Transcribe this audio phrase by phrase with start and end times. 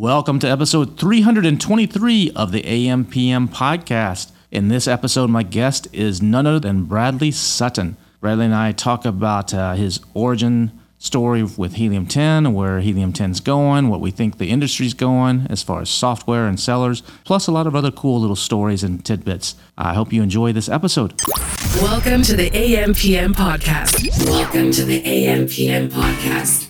[0.00, 4.32] Welcome to episode 323 of the AMPM podcast.
[4.50, 7.98] In this episode, my guest is none other than Bradley Sutton.
[8.18, 13.32] Bradley and I talk about uh, his origin story with Helium 10, where Helium 10
[13.32, 17.46] is going, what we think the industry's going as far as software and sellers, plus
[17.46, 19.54] a lot of other cool little stories and tidbits.
[19.76, 21.20] I hope you enjoy this episode.
[21.82, 24.08] Welcome to the AMPM podcast.
[24.30, 26.69] Welcome to the AMPM podcast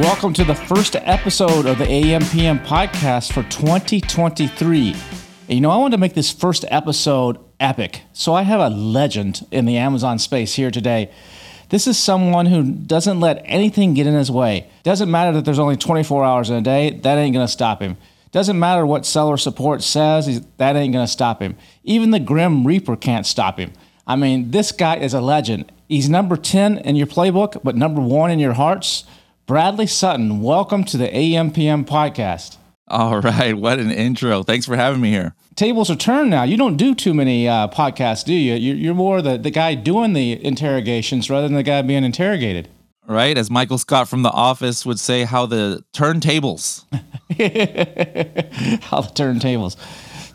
[0.00, 4.88] Welcome to the first episode of the AMPM podcast for 2023.
[4.88, 4.96] And,
[5.50, 8.00] you know, I wanted to make this first episode epic.
[8.14, 11.10] So I have a legend in the Amazon space here today.
[11.68, 14.70] This is someone who doesn't let anything get in his way.
[14.82, 17.98] Doesn't matter that there's only 24 hours in a day, that ain't to stop him.
[18.30, 21.54] Doesn't matter what seller support says, that ain't to stop him.
[21.84, 23.74] Even the Grim Reaper can't stop him.
[24.06, 25.70] I mean, this guy is a legend.
[25.86, 29.04] He's number 10 in your playbook, but number one in your hearts.
[29.44, 32.58] Bradley Sutton, welcome to the AMPM podcast.
[32.86, 34.44] All right, what an intro.
[34.44, 35.34] Thanks for having me here.
[35.56, 36.44] Tables are turned now.
[36.44, 38.54] You don't do too many uh, podcasts, do you?
[38.54, 42.68] You're more the, the guy doing the interrogations rather than the guy being interrogated.
[43.04, 46.84] Right, as Michael Scott from The Office would say, how the turntables.
[48.84, 49.76] how the turntables.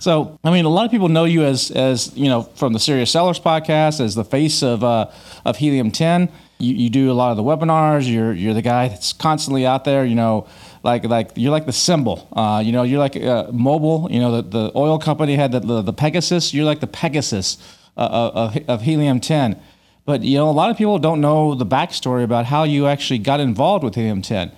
[0.01, 2.79] So, I mean, a lot of people know you as, as you know, from the
[2.79, 5.09] Serious Sellers podcast, as the face of, uh,
[5.45, 8.11] of Helium 10 you, you do a lot of the webinars.
[8.11, 10.05] You're you're the guy that's constantly out there.
[10.05, 10.47] You know,
[10.83, 12.27] like like you're like the symbol.
[12.33, 14.11] Uh, you know, you're like uh, Mobil.
[14.11, 16.53] You know, the, the oil company had the, the, the Pegasus.
[16.53, 17.57] You're like the Pegasus
[17.95, 19.59] uh, uh of, of helium ten.
[20.05, 23.19] But you know, a lot of people don't know the backstory about how you actually
[23.19, 24.51] got involved with helium ten.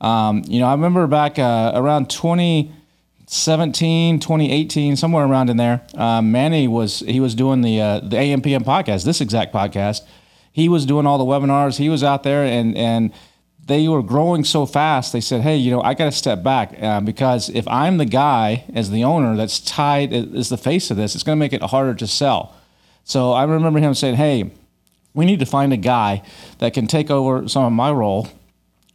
[0.00, 5.82] Um, you know, I remember back uh, around 2017, 2018, somewhere around in there.
[5.94, 10.00] Uh, Manny was he was doing the the AMPM podcast, this exact podcast
[10.52, 11.78] he was doing all the webinars.
[11.78, 13.12] He was out there and and
[13.64, 15.12] they were growing so fast.
[15.12, 18.04] They said, "Hey, you know, I got to step back uh, because if I'm the
[18.04, 21.52] guy as the owner that's tied is the face of this, it's going to make
[21.52, 22.54] it harder to sell."
[23.04, 24.50] So I remember him saying, "Hey,
[25.14, 26.22] we need to find a guy
[26.58, 28.28] that can take over some of my role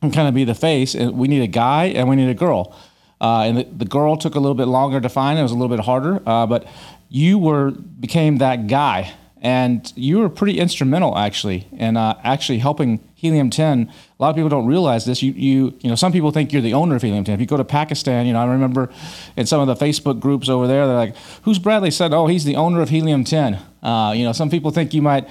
[0.01, 0.94] and kind of be the face.
[0.94, 2.75] And we need a guy and we need a girl."
[3.19, 5.39] Uh, and the, the, girl took a little bit longer to find.
[5.39, 6.68] It was a little bit harder, uh, but
[7.09, 12.99] you were became that guy and you were pretty instrumental actually in uh, actually helping
[13.15, 15.23] helium 10 a lot of people don't realize this.
[15.23, 17.47] You, you you know some people think you're the owner of helium 10 if you
[17.47, 18.91] go to pakistan you know i remember
[19.35, 21.91] in some of the facebook groups over there they're like who's bradley?
[21.91, 25.01] said oh he's the owner of helium 10 uh, you know some people think you
[25.01, 25.27] might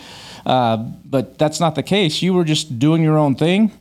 [0.47, 2.23] uh, but that's not the case.
[2.23, 3.73] You were just doing your own thing.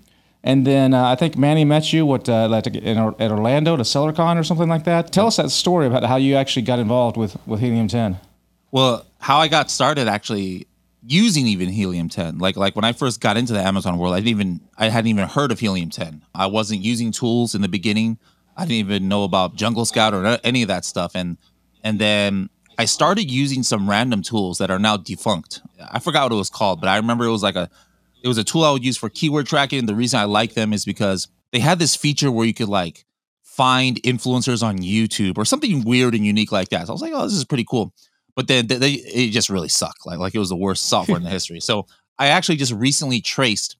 [0.43, 3.83] And then uh, I think Manny met you what uh, like in, at Orlando to
[3.83, 5.11] SellerCon or something like that.
[5.11, 8.17] Tell us that story about how you actually got involved with with Helium 10.
[8.71, 10.67] Well, how I got started actually
[11.07, 14.17] using even helium 10 like like when i first got into the amazon world i
[14.17, 17.67] didn't even i hadn't even heard of helium 10 i wasn't using tools in the
[17.67, 18.17] beginning.
[18.57, 21.11] I didn't even know about jungle scout or any of that stuff.
[21.15, 21.37] And
[21.83, 25.61] and then i started using some random tools that are now defunct.
[25.91, 27.69] I forgot what it was called but i remember it was like a
[28.23, 29.85] it was a tool i would use for keyword tracking.
[29.87, 33.05] The reason i like them is because they had this feature where you could like
[33.43, 36.85] find influencers on youtube or something weird and unique like that.
[36.85, 37.93] So i was like oh this is pretty cool
[38.35, 40.05] but then they, they, it just really sucked.
[40.05, 41.59] Like like it was the worst software in the history.
[41.59, 41.87] So
[42.17, 43.77] I actually just recently traced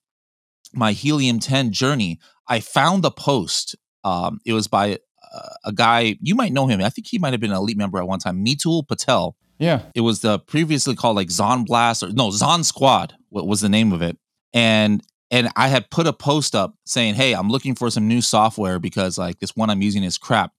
[0.74, 2.20] my Helium 10 journey.
[2.48, 3.76] I found the post.
[4.04, 5.00] Um, it was by
[5.34, 6.82] uh, a guy you might know him.
[6.82, 8.44] I think he might have been an elite member at one time.
[8.44, 9.36] Mitul Patel.
[9.58, 13.16] Yeah, it was the previously called like Zon Blast or no Zon Squad.
[13.30, 14.18] What was the name of it?
[14.54, 15.02] And
[15.32, 18.80] and I had put a post up saying, "Hey, I'm looking for some new software
[18.80, 20.52] because like this one I'm using is crap."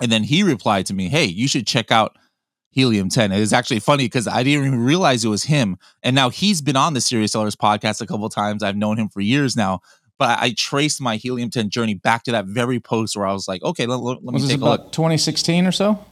[0.00, 2.16] And then he replied to me, "Hey, you should check out."
[2.78, 3.32] Helium 10.
[3.32, 5.78] It is actually funny because I didn't even realize it was him.
[6.04, 8.62] And now he's been on the Serious Sellers podcast a couple times.
[8.62, 9.80] I've known him for years now.
[10.16, 13.48] But I traced my Helium 10 journey back to that very post where I was
[13.48, 14.92] like, okay, let, let, let me take about a look.
[14.92, 16.04] 2016 or so?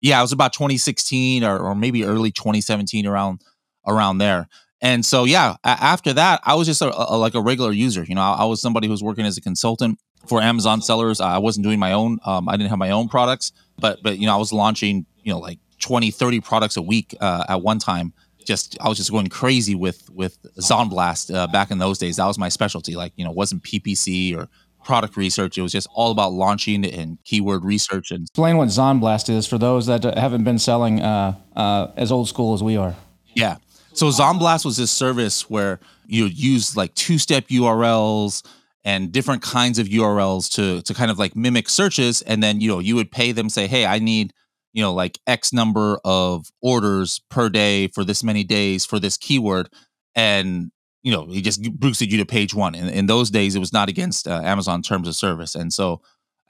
[0.00, 3.40] Yeah, it was about 2016 or, or maybe early 2017 around
[3.84, 4.46] around there.
[4.80, 8.04] And so, yeah, after that, I was just a, a, like a regular user.
[8.04, 9.98] You know, I, I, was somebody who was working as a consultant
[10.28, 11.20] for Amazon sellers.
[11.20, 12.20] I wasn't doing my own.
[12.24, 15.06] Um, I didn't have my own products, but but you know, I was launching.
[15.24, 18.12] You know, like 20, 30 products a week uh, at one time.
[18.44, 22.16] Just I was just going crazy with with Zonblast uh, back in those days.
[22.16, 22.96] That was my specialty.
[22.96, 24.48] Like you know, wasn't PPC or
[24.82, 25.56] product research.
[25.58, 28.10] It was just all about launching and keyword research.
[28.10, 32.28] And explain what Zonblast is for those that haven't been selling uh, uh, as old
[32.28, 32.96] school as we are.
[33.34, 33.56] Yeah.
[33.92, 38.44] So Zonblast was this service where you use like two-step URLs
[38.84, 42.68] and different kinds of URLs to to kind of like mimic searches, and then you
[42.68, 44.32] know you would pay them, say, hey, I need
[44.72, 49.16] you know like X number of orders per day for this many days for this
[49.16, 49.68] keyword,
[50.14, 50.70] and
[51.02, 52.74] you know he just boosted you to page one.
[52.74, 56.00] And in those days, it was not against uh, Amazon terms of service, and so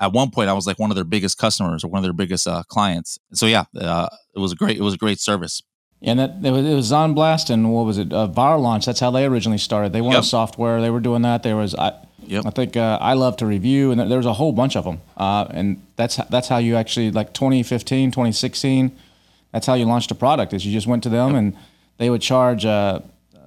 [0.01, 2.13] at one point I was like one of their biggest customers or one of their
[2.13, 3.19] biggest uh, clients.
[3.33, 5.63] So yeah, uh, it was a great it was a great service.
[6.05, 8.13] And that it was, it was Zonblast and what was it?
[8.13, 8.27] Uh,
[8.59, 8.87] Launch.
[8.87, 9.93] That's how they originally started.
[9.93, 10.25] They wanted Yep.
[10.25, 10.81] software.
[10.81, 11.45] They were doing that.
[11.45, 11.93] There was I,
[12.27, 12.47] Yep.
[12.47, 15.01] I think uh, I love to review, and there was a whole bunch of them.
[15.17, 18.97] Uh, and that's that's how you actually like 2015, 2016.
[19.53, 20.53] That's how you launched a product.
[20.53, 21.57] Is you just went to them and
[21.99, 23.01] they would charge uh,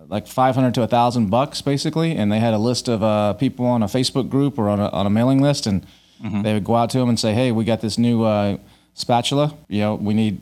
[0.07, 3.66] like 500 to a thousand bucks basically, and they had a list of uh, people
[3.66, 5.86] on a Facebook group or on a, on a mailing list, and
[6.44, 8.57] they would go out to them and say, "Hey, we got this new uh,
[8.94, 9.56] spatula.
[9.68, 10.42] You know, we need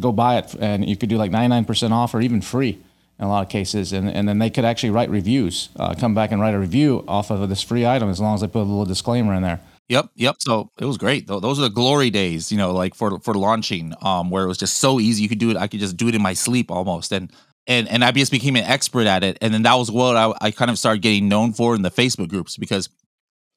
[0.00, 2.78] go buy it and you could do like 99% off or even free
[3.18, 6.14] in a lot of cases and, and then they could actually write reviews uh, come
[6.14, 8.60] back and write a review off of this free item as long as they put
[8.60, 10.36] a little disclaimer in there Yep, yep.
[10.38, 11.26] So it was great.
[11.26, 14.56] Those are the glory days, you know, like for for launching, um, where it was
[14.56, 15.22] just so easy.
[15.22, 15.56] You could do it.
[15.58, 17.30] I could just do it in my sleep almost, and
[17.66, 19.36] and and I just became an expert at it.
[19.42, 21.90] And then that was what I, I kind of started getting known for in the
[21.90, 22.88] Facebook groups because,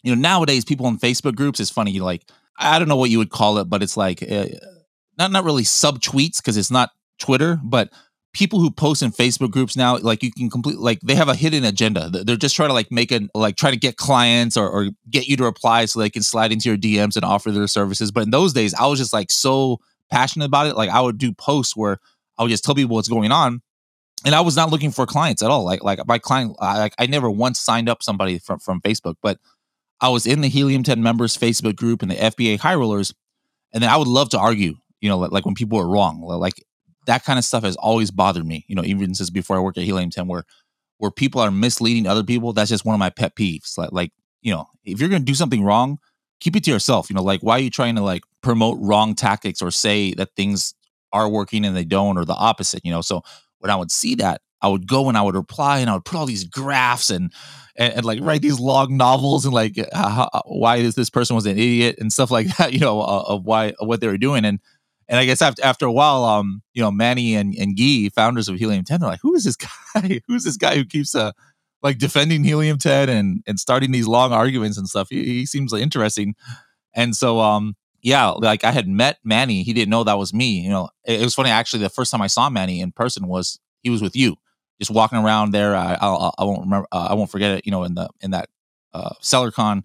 [0.03, 1.99] you know, nowadays people in Facebook groups is funny.
[2.01, 2.23] Like
[2.57, 4.47] I don't know what you would call it, but it's like uh,
[5.17, 7.93] not not really sub tweets because it's not Twitter, but
[8.35, 11.35] people who post in Facebook groups now, like you can complete, like they have a
[11.35, 12.09] hidden agenda.
[12.09, 15.27] They're just trying to like make a, like try to get clients or, or get
[15.27, 18.11] you to reply so they can slide into your DMs and offer their services.
[18.11, 19.79] But in those days, I was just like so
[20.11, 20.75] passionate about it.
[20.75, 21.97] Like I would do posts where
[22.37, 23.61] I would just tell people what's going on.
[24.25, 25.63] And I was not looking for clients at all.
[25.63, 29.15] Like, like my client, I, like I never once signed up somebody from, from Facebook,
[29.21, 29.39] but
[30.01, 33.13] I was in the Helium 10 members Facebook group and the FBA high rollers.
[33.73, 36.61] And then I would love to argue, you know, like when people are wrong, like
[37.05, 39.77] that kind of stuff has always bothered me, you know, even since before I worked
[39.77, 40.43] at Helium 10, where
[40.97, 42.53] where people are misleading other people.
[42.53, 43.77] That's just one of my pet peeves.
[43.77, 44.11] Like, like
[44.41, 45.99] you know, if you're gonna do something wrong,
[46.39, 47.09] keep it to yourself.
[47.09, 50.29] You know, like why are you trying to like promote wrong tactics or say that
[50.35, 50.73] things
[51.11, 52.81] are working and they don't, or the opposite?
[52.83, 53.21] You know, so
[53.59, 56.05] when I would see that, I would go and I would reply and I would
[56.05, 57.31] put all these graphs and
[57.77, 61.45] and, and like write these long novels and like how, why is this person was
[61.45, 62.73] an idiot and stuff like that.
[62.73, 64.59] You know, uh, of why what they were doing and.
[65.07, 68.49] And I guess after after a while, um, you know, Manny and, and Guy, founders
[68.49, 69.55] of Helium 10, they're like, who is this
[69.93, 70.21] guy?
[70.27, 71.31] Who's this guy who keeps uh
[71.83, 75.09] like defending Helium 10 and and starting these long arguments and stuff?
[75.09, 76.35] He, he seems like interesting.
[76.95, 79.63] And so um yeah, like I had met Manny.
[79.63, 80.59] He didn't know that was me.
[80.59, 81.83] You know, it, it was funny actually.
[81.83, 84.35] The first time I saw Manny in person was he was with you,
[84.79, 85.75] just walking around there.
[85.75, 86.87] I I'll, I won't remember.
[86.91, 87.65] Uh, I won't forget it.
[87.65, 88.49] You know, in the in that
[88.93, 89.83] uh, SellerCon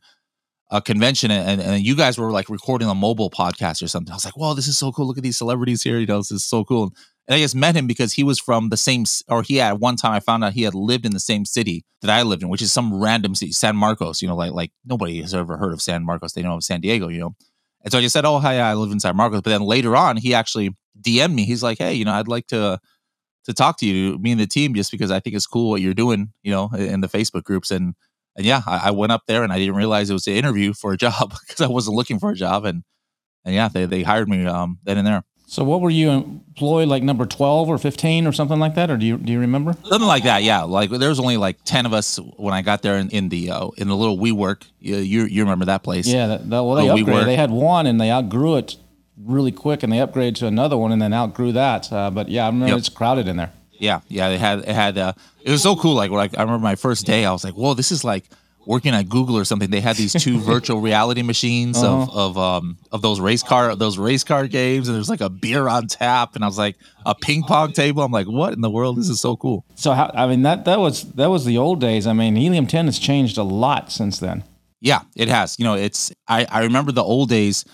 [0.70, 4.12] uh, convention, and and you guys were like recording a mobile podcast or something.
[4.12, 5.06] I was like, "Wow, this is so cool!
[5.06, 5.98] Look at these celebrities here.
[5.98, 6.92] You know, this is so cool."
[7.26, 9.96] And I just met him because he was from the same, or he had one
[9.96, 12.48] time I found out he had lived in the same city that I lived in,
[12.48, 14.22] which is some random city, San Marcos.
[14.22, 16.32] You know, like like nobody has ever heard of San Marcos.
[16.32, 17.08] They know of San Diego.
[17.08, 17.36] You know,
[17.82, 19.96] and so I just said, "Oh, hi, I live in San Marcos." But then later
[19.96, 20.70] on, he actually
[21.00, 21.44] DM'd me.
[21.44, 22.78] He's like, "Hey, you know, I'd like to
[23.46, 25.80] to talk to you, me and the team, just because I think it's cool what
[25.80, 27.94] you're doing, you know, in the Facebook groups." And
[28.36, 30.72] and yeah, I, I went up there and I didn't realize it was an interview
[30.72, 32.64] for a job because I wasn't looking for a job.
[32.64, 32.82] And
[33.44, 35.22] and yeah, they they hired me um then and there.
[35.46, 38.96] so what were you employed like number 12 or 15 or something like that or
[38.96, 40.62] do you do you remember Something like that, yeah.
[40.62, 43.50] Like there was only like ten of us when I got there in, in the
[43.50, 44.62] uh, in the little WeWork.
[44.78, 46.06] You, you you remember that place?
[46.06, 48.76] yeah that, that, well they we upgraded were- they had one and they outgrew it
[49.22, 52.44] really quick and they upgraded to another one and then outgrew that uh, but yeah
[52.44, 52.78] i remember Yep.
[52.78, 54.28] it's crowded in there Yeah, yeah.
[54.28, 55.94] They had it had uh, it was so cool.
[55.94, 58.24] Like like I remember my first day, I was like, whoa, this is like
[58.66, 59.70] working at Google or something.
[59.70, 62.02] They had these two virtual reality machines Uh-huh.
[62.02, 65.30] of of um of those race car those race car games, and there's like a
[65.30, 68.02] beer on tap, and I was like a ping pong table.
[68.02, 68.98] I'm like, what in the world?
[68.98, 69.64] This is so cool.
[69.74, 72.66] so how, i mean that that was that was the old days i mean helium
[72.66, 74.44] 10 has changed a lot since then
[74.82, 75.56] Yeah, it has.
[75.58, 77.64] You know, it's I, I remember the old days.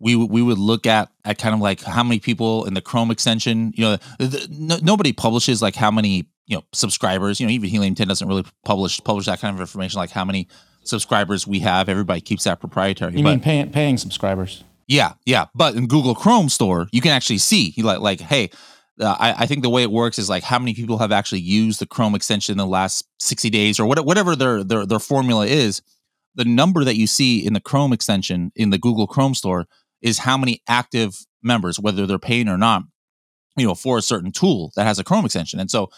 [0.00, 3.10] We we would look at at kind of like how many people in the Chrome
[3.10, 3.72] extension.
[3.74, 7.40] You know, the, the- no, nobody publishes like how many you know subscribers.
[7.40, 10.24] You know, even Helium Ten doesn't really publish publish that kind of information, like how
[10.24, 10.48] many
[10.84, 11.88] subscribers we have.
[11.88, 13.12] Everybody keeps that proprietary.
[13.16, 15.46] you but mean paying, paying subscribers yeah, yeah.
[15.54, 18.50] But in Google Chrome store, you can actually see you like like hey.
[19.00, 21.40] Uh, I, I think the way it works is like how many people have actually
[21.40, 25.00] used the Chrome extension in the last 60 days or what, whatever their, their their
[25.00, 25.82] formula is.
[26.36, 29.66] The number that you see in the Chrome extension in the Google Chrome store
[30.04, 32.82] is how many active members, whether they're paying or not,
[33.56, 35.58] you know, for a certain tool that has a Chrome extension.
[35.58, 35.90] And so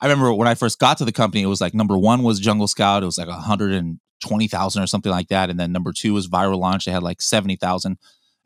[0.00, 2.38] I remember when I first got to the company, it was like number one was
[2.38, 3.02] Jungle Scout.
[3.02, 5.48] It was like 120,000 or something like that.
[5.48, 6.84] And then number two was Viral Launch.
[6.84, 7.96] They had like 70,000.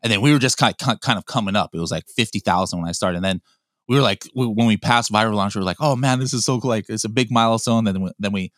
[0.01, 1.71] And then we were just kind of, kind of coming up.
[1.73, 3.17] It was like 50,000 when I started.
[3.17, 3.41] And then
[3.89, 6.33] we were like we, when we passed viral launch, we were like, oh man, this
[6.33, 6.69] is so cool.
[6.69, 7.83] Like it's a big milestone.
[7.83, 8.53] Then we, then we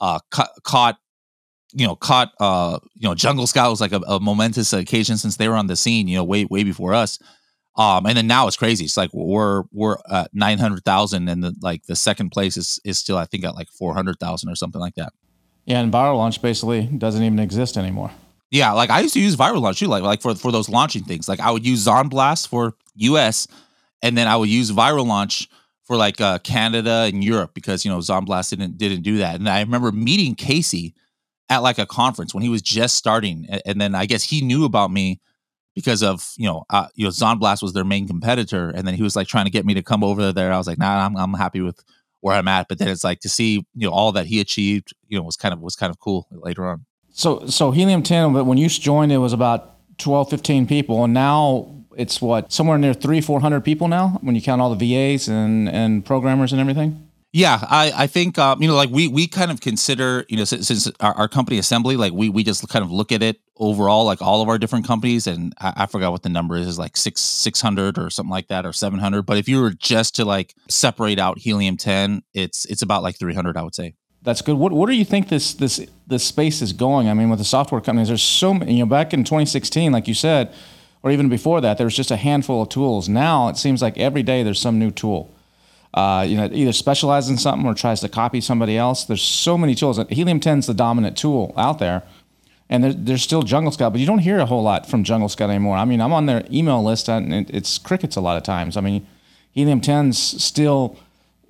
[0.00, 0.98] uh, ca- caught
[1.72, 5.36] you know caught uh you know jungle scout was like a, a, momentous occasion since
[5.36, 7.18] they were on the scene you know way way before us.
[7.76, 8.84] Um and then now it's crazy.
[8.84, 13.16] It's like we're we're at 900,000 and the like the second place is is still
[13.16, 15.12] i think at like 400,000 or something like that.
[15.64, 18.10] Yeah and viral launch basically doesn't even exist anymore.
[18.50, 21.04] Yeah like i used to use viral launch too like like for for those launching
[21.04, 21.28] things.
[21.28, 23.46] Like i would use zonblast for us
[24.02, 25.48] and then i would use viral launch
[25.90, 29.34] for like uh, Canada and Europe because you know Zonblast didn't didn't do that.
[29.34, 30.94] And I remember meeting Casey
[31.50, 34.64] at like a conference when he was just starting, and, then I guess he knew
[34.64, 35.20] about me
[35.74, 39.02] because of you know uh, you know Zonblast was their main competitor, and then he
[39.02, 40.52] was like trying to get me to come over there.
[40.52, 41.82] I was like, nah, I'm I'm happy with
[42.20, 42.68] where I'm at.
[42.68, 45.36] But then it's like to see you know all that he achieved, you know, was
[45.36, 46.86] kind of was kind of cool later on.
[47.12, 51.12] So so Helium 10, but when you joined, it was about 12, 15 people, and
[51.12, 54.94] now it's what somewhere near three, four hundred people now when you count all the
[54.94, 57.09] VAs and and programmers and everything.
[57.32, 60.44] Yeah, I, I think um, you know, like we we kind of consider you know
[60.44, 63.40] since, since our, our, company assembly, like we we just kind of look at it
[63.56, 66.66] overall, like all of our different companies, and I, I forgot what the number is,
[66.66, 69.22] is like six six hundred or something like that, or seven hundred.
[69.26, 73.16] But if you were just to like separate out helium ten, it's it's about like
[73.16, 73.94] three hundred, I would say.
[74.22, 74.56] That's good.
[74.56, 77.08] What what do you think this this this space is going?
[77.08, 78.74] I mean, with the software companies, there's so many.
[78.74, 80.52] You know, back in 2016, like you said
[81.02, 83.08] or even before that, there was just a handful of tools.
[83.08, 85.34] Now it seems like every day there's some new tool.
[85.92, 89.04] Uh, you know, either specializes in something or tries to copy somebody else.
[89.04, 89.98] There's so many tools.
[90.10, 92.04] Helium 10 is the dominant tool out there,
[92.68, 95.28] and there, there's still Jungle Scout, but you don't hear a whole lot from Jungle
[95.28, 95.76] Scout anymore.
[95.76, 98.76] I mean, I'm on their email list, and it's crickets a lot of times.
[98.76, 99.06] I mean,
[99.52, 100.96] Helium 10's still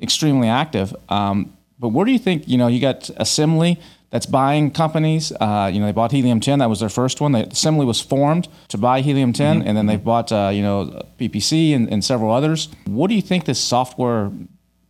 [0.01, 0.97] extremely active.
[1.11, 3.79] Um, but where do you think, you know, you got Assembly,
[4.11, 5.33] that's buying companies.
[5.33, 6.59] Uh, you know, they bought Helium 10.
[6.59, 7.33] That was their first one.
[7.33, 9.69] The assembly was formed to buy Helium 10, mm-hmm.
[9.69, 12.69] and then they bought, uh, you know, PPC and, and, several others.
[12.87, 14.33] What do you think this software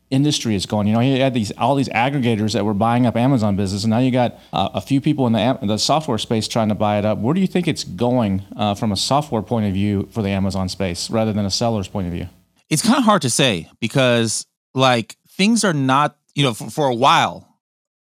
[0.08, 0.86] industry is going?
[0.86, 3.90] You know, you had these all these aggregators that were buying up Amazon business, and
[3.90, 6.98] now you got uh, a few people in the the software space trying to buy
[6.98, 7.18] it up.
[7.18, 10.30] Where do you think it's going uh, from a software point of view for the
[10.30, 12.28] Amazon space, rather than a seller's point of view?
[12.70, 16.16] It's kind of hard to say because, like, things are not.
[16.36, 17.58] You know, for, for a while,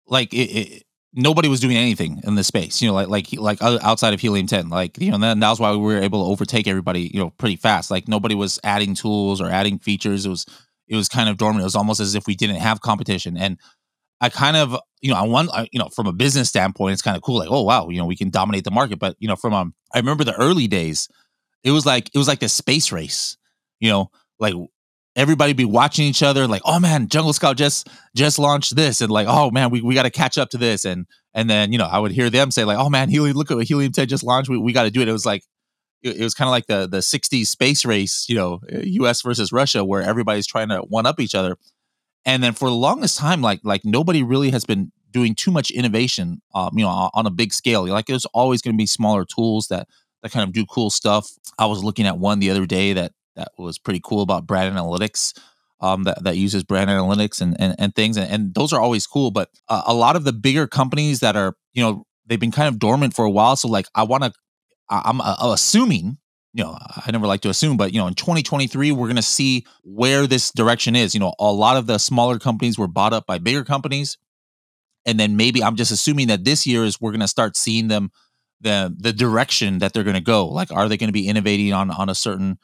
[0.08, 0.82] like it, it
[1.13, 4.48] nobody was doing anything in this space, you know, like like like outside of helium
[4.48, 4.70] 10.
[4.70, 7.20] Like, you know, and then that was why we were able to overtake everybody, you
[7.20, 7.91] know, pretty fast.
[7.91, 10.25] Like nobody was adding tools or adding features.
[10.25, 10.46] It was
[10.88, 11.62] it was kind of dormant.
[11.62, 13.38] It was almost as if we didn't have competition.
[13.38, 13.58] And
[14.22, 17.17] I kind of, you know, I want, you know, from a business standpoint, it's kind
[17.17, 17.39] of cool.
[17.39, 19.00] Like, oh wow, you know, we can dominate the market.
[19.00, 21.08] But you know, from um, I remember the early days,
[21.63, 23.38] it was like it was like the space race.
[23.79, 24.55] You know, like
[25.15, 29.12] everybody be watching each other like oh man jungle scout just just launched this and
[29.12, 31.77] like oh man we, we got to catch up to this and and then you
[31.77, 34.08] know i would hear them say like oh man helium look at what helium 10
[34.08, 35.08] just launched we, we got to do it.
[35.08, 35.43] It was like
[36.01, 38.60] it, it was kind of like the the 60s space race you know
[39.08, 41.58] us versus russia where everybody's trying to one up each other.
[42.25, 45.70] And then for the longest time like like nobody really has been doing too much
[45.72, 47.88] innovation um, you know on a big scale.
[47.88, 49.88] Like there's always going to be smaller tools that
[50.22, 51.29] that kind of do cool stuff.
[51.60, 54.75] I was looking at one the other day that that was pretty cool about brand
[54.75, 55.37] analytics.
[55.81, 58.15] Um, that, that uses brand analytics and, and, and things.
[58.15, 59.31] And, and those are always cool.
[59.31, 62.69] But uh, a lot of the bigger companies that are, you know, they've been kind
[62.69, 63.57] of dormant for a while.
[63.57, 64.31] So like, I want to,
[64.89, 66.19] I'm uh, assuming,
[66.53, 69.21] you know, I never like to assume, but you know, in 2023, we're going to
[69.21, 71.13] see where this direction is.
[71.13, 74.17] You know, a lot of the smaller companies were bought up by bigger companies.
[75.05, 77.89] And then maybe I'm just assuming that this year is we're going to start seeing
[77.89, 78.11] them
[78.61, 80.47] the the direction that they're going to go.
[80.47, 82.57] Like, are they going to be innovating on on a certain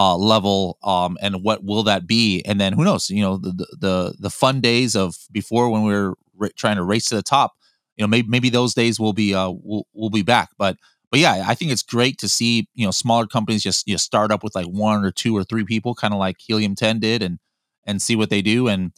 [0.00, 2.42] uh, level um, and what will that be?
[2.46, 5.92] And then who knows you know the the the fun days of before when we
[5.92, 6.16] were
[6.56, 7.52] trying to race to the top
[7.96, 10.48] you know maybe maybe those days will be uh will, will be back.
[10.56, 10.76] But
[11.10, 13.98] but yeah i think it's great to see you know smaller companies just you know,
[13.98, 17.00] start up with like one or two or three people kind of like helium 10
[17.00, 17.38] did and
[17.84, 18.92] and see what they do and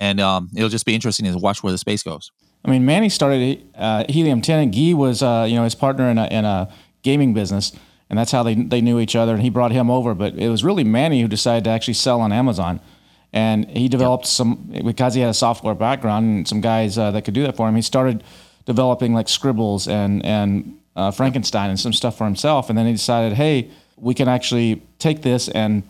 [0.00, 2.30] and um, it'll just be interesting to watch where the space goes.
[2.64, 6.08] I mean manny started uh, helium 10 and guy was uh, you know his partner
[6.10, 6.72] in a, in a
[7.02, 7.72] gaming business
[8.10, 9.34] and that's how they they knew each other.
[9.34, 12.20] And he brought him over, but it was really Manny who decided to actually sell
[12.20, 12.80] on Amazon.
[13.32, 14.28] And he developed yep.
[14.28, 17.56] some because he had a software background and some guys uh, that could do that
[17.56, 17.76] for him.
[17.76, 18.24] He started
[18.64, 22.70] developing like scribbles and and uh, Frankenstein and some stuff for himself.
[22.70, 25.82] And then he decided, hey, we can actually take this and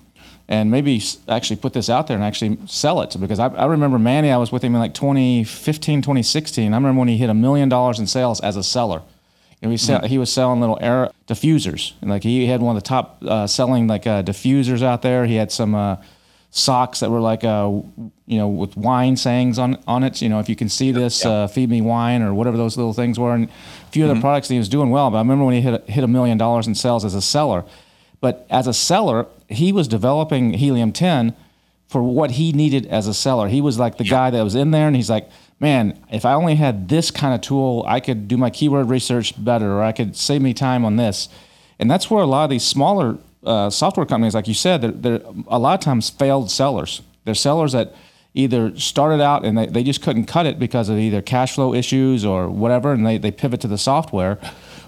[0.48, 3.98] and maybe actually put this out there and actually sell it because I, I remember
[3.98, 4.30] Manny.
[4.30, 6.72] I was with him in like 2015, 2016.
[6.72, 9.02] I remember when he hit a million dollars in sales as a seller
[9.60, 10.06] and we sell, mm-hmm.
[10.06, 13.46] he was selling little air diffusers, and like he had one of the top uh,
[13.46, 15.26] selling like uh, diffusers out there.
[15.26, 15.96] He had some uh,
[16.50, 17.68] socks that were like uh,
[18.26, 20.22] you know with wine sayings on on it.
[20.22, 21.30] You know, if you can see this, yeah.
[21.30, 23.50] Uh, feed me wine or whatever those little things were, and a
[23.90, 24.12] few mm-hmm.
[24.12, 24.48] other products.
[24.48, 25.10] And he was doing well.
[25.10, 27.64] But I remember when he hit hit a million dollars in sales as a seller.
[28.20, 31.34] But as a seller, he was developing helium ten
[31.88, 33.48] for what he needed as a seller.
[33.48, 35.28] He was like the guy that was in there and he's like,
[35.60, 39.32] man, if I only had this kind of tool, I could do my keyword research
[39.42, 41.28] better or I could save me time on this.
[41.78, 44.90] And that's where a lot of these smaller uh, software companies, like you said, they're,
[44.90, 47.02] they're a lot of times failed sellers.
[47.24, 47.94] They're sellers that
[48.34, 51.74] either started out and they, they just couldn't cut it because of either cash flow
[51.74, 54.38] issues or whatever, and they, they pivot to the software,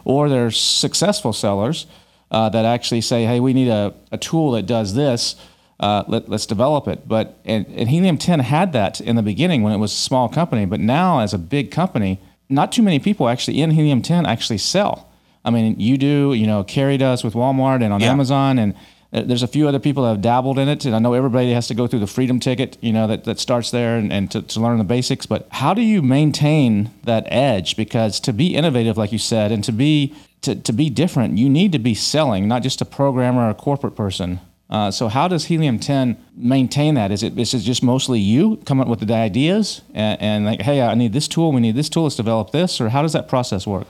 [0.05, 1.87] or they're successful sellers
[2.31, 5.37] uh, that actually say, hey, we need a, a tool that does this.
[5.81, 7.09] Uh, let, us develop it.
[7.09, 10.29] But and, and Helium 10 had that in the beginning when it was a small
[10.29, 12.21] company, but now as a big company,
[12.51, 15.11] not too many people actually in Helium 10 actually sell.
[15.43, 18.11] I mean, you do, you know, Carrie does with Walmart and on yeah.
[18.11, 18.75] Amazon, and
[19.11, 20.85] there's a few other people that have dabbled in it.
[20.85, 23.41] And I know everybody has to go through the freedom ticket, you know, that, that
[23.41, 25.27] starts there and, and to, to learn the basics.
[25.27, 27.77] But how do you maintain that edge?
[27.77, 31.51] Because to be innovative, like you said, and to be to, to be different, you
[31.51, 34.41] need to be selling, not just a programmer or a corporate person.
[34.71, 37.11] Uh, so how does Helium 10 maintain that?
[37.11, 40.63] Is it is it just mostly you coming up with the ideas and, and like,
[40.63, 43.13] hey, I need this tool, we need this tool, let's develop this, or how does
[43.13, 43.89] that process work?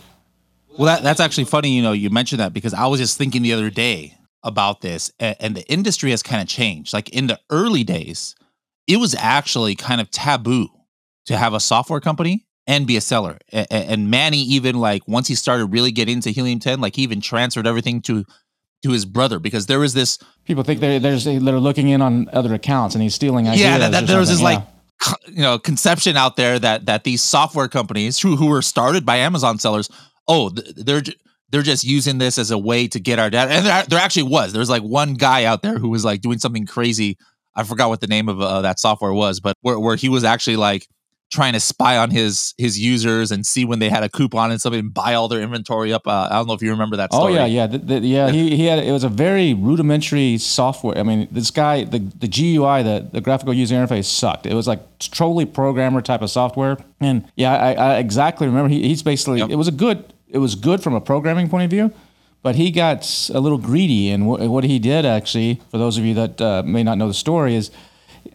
[0.78, 1.70] Well, that, that's actually funny.
[1.76, 5.12] You know, you mentioned that because I was just thinking the other day about this,
[5.20, 6.94] and, and the industry has kind of changed.
[6.94, 8.34] Like in the early days,
[8.86, 10.68] it was actually kind of taboo
[11.26, 13.38] to have a software company and be a seller.
[13.52, 17.02] And, and Manny even like once he started really getting into Helium 10, like he
[17.02, 18.24] even transferred everything to
[18.82, 22.28] to his brother because there was this people think they're they're, they're looking in on
[22.32, 23.60] other accounts and he's stealing ideas.
[23.60, 24.44] Yeah, that, that there was this yeah.
[24.44, 24.64] like
[25.28, 29.16] you know conception out there that that these software companies who who were started by
[29.16, 29.88] Amazon sellers
[30.30, 31.02] oh, they're
[31.50, 33.50] they're just using this as a way to get our data.
[33.50, 34.52] And there, there actually was.
[34.52, 37.18] There was like one guy out there who was like doing something crazy.
[37.56, 40.22] I forgot what the name of uh, that software was, but where, where he was
[40.22, 40.86] actually like
[41.30, 44.60] trying to spy on his his users and see when they had a coupon and
[44.60, 46.06] something and buy all their inventory up.
[46.06, 47.12] Uh, I don't know if you remember that.
[47.12, 47.32] Story.
[47.32, 48.30] Oh yeah, yeah, the, the, yeah.
[48.30, 50.98] He, he had it was a very rudimentary software.
[50.98, 54.46] I mean, this guy the the GUI the the graphical user interface sucked.
[54.46, 56.78] It was like totally programmer type of software.
[57.00, 58.68] And yeah, I, I exactly remember.
[58.68, 59.50] He, he's basically yep.
[59.50, 61.92] it was a good it was good from a programming point of view,
[62.42, 64.10] but he got a little greedy.
[64.10, 67.06] And wh- what he did actually, for those of you that uh, may not know
[67.06, 67.70] the story, is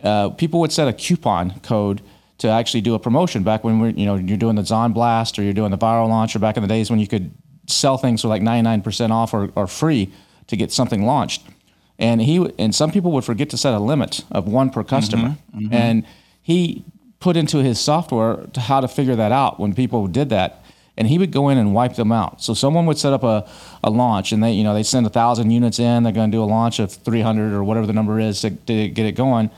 [0.02, 2.02] uh, people would set a coupon code
[2.40, 5.40] to actually do a promotion back when we're, you know you're doing the Zon Blast
[5.40, 7.32] or you're doing the viral launch or back in the days when you could
[7.68, 10.12] sell things for like 99% off or, or free
[10.48, 11.44] to get something launched.
[11.98, 15.30] And he and some people would forget to set a limit of one per customer.
[15.30, 15.74] Mm-hmm, mm-hmm.
[15.74, 16.06] And
[16.42, 16.84] he
[17.20, 20.62] put into his software to how to figure that out when people did that
[20.98, 22.42] and he would go in and wipe them out.
[22.42, 23.48] So someone would set up a,
[23.84, 26.04] a launch, and they you know they send a thousand units in.
[26.04, 28.88] They're going to do a launch of 300 or whatever the number is to, to,
[28.90, 29.50] get it going.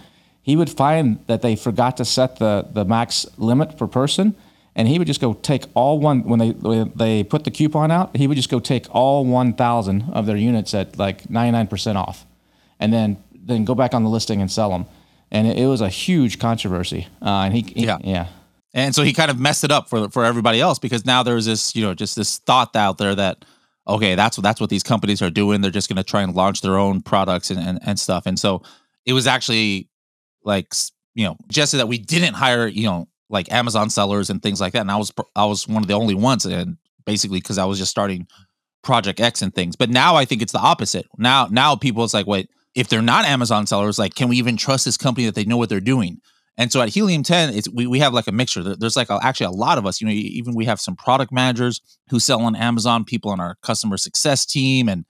[0.47, 4.33] He would find that they forgot to set the the max limit per person,
[4.77, 7.91] and he would just go take all one when they when they put the coupon
[7.91, 8.15] out.
[8.15, 12.25] He would just go take all 1,000 of their units at like 99% off,
[12.79, 14.85] and then then go back on the listing and sell them.
[15.31, 17.07] And it, it was a huge controversy.
[17.21, 17.97] Uh, and he, he yeah.
[18.01, 18.27] yeah
[18.73, 21.45] and so he kind of messed it up for for everybody else because now there's
[21.45, 23.43] this, you know, just this thought out there that
[23.85, 25.59] okay, that's what that's what these companies are doing.
[25.59, 28.25] They're just going to try and launch their own products and, and and stuff.
[28.25, 28.61] And so
[29.05, 29.89] it was actually
[30.47, 30.73] like
[31.13, 34.73] you know, just that we didn't hire, you know, like Amazon sellers and things like
[34.73, 34.81] that.
[34.81, 37.77] And I was I was one of the only ones, and basically because I was
[37.77, 38.27] just starting
[38.83, 39.75] Project X and things.
[39.75, 41.07] But now I think it's the opposite.
[41.17, 44.57] Now now people it's like, wait, if they're not Amazon sellers, like, can we even
[44.57, 46.21] trust this company that they know what they're doing?
[46.55, 48.75] And so at Helium 10, it's we, we have like a mixture.
[48.75, 51.31] There's like a, actually a lot of us, you know, even we have some product
[51.31, 55.05] managers who sell on Amazon, people on our customer success team and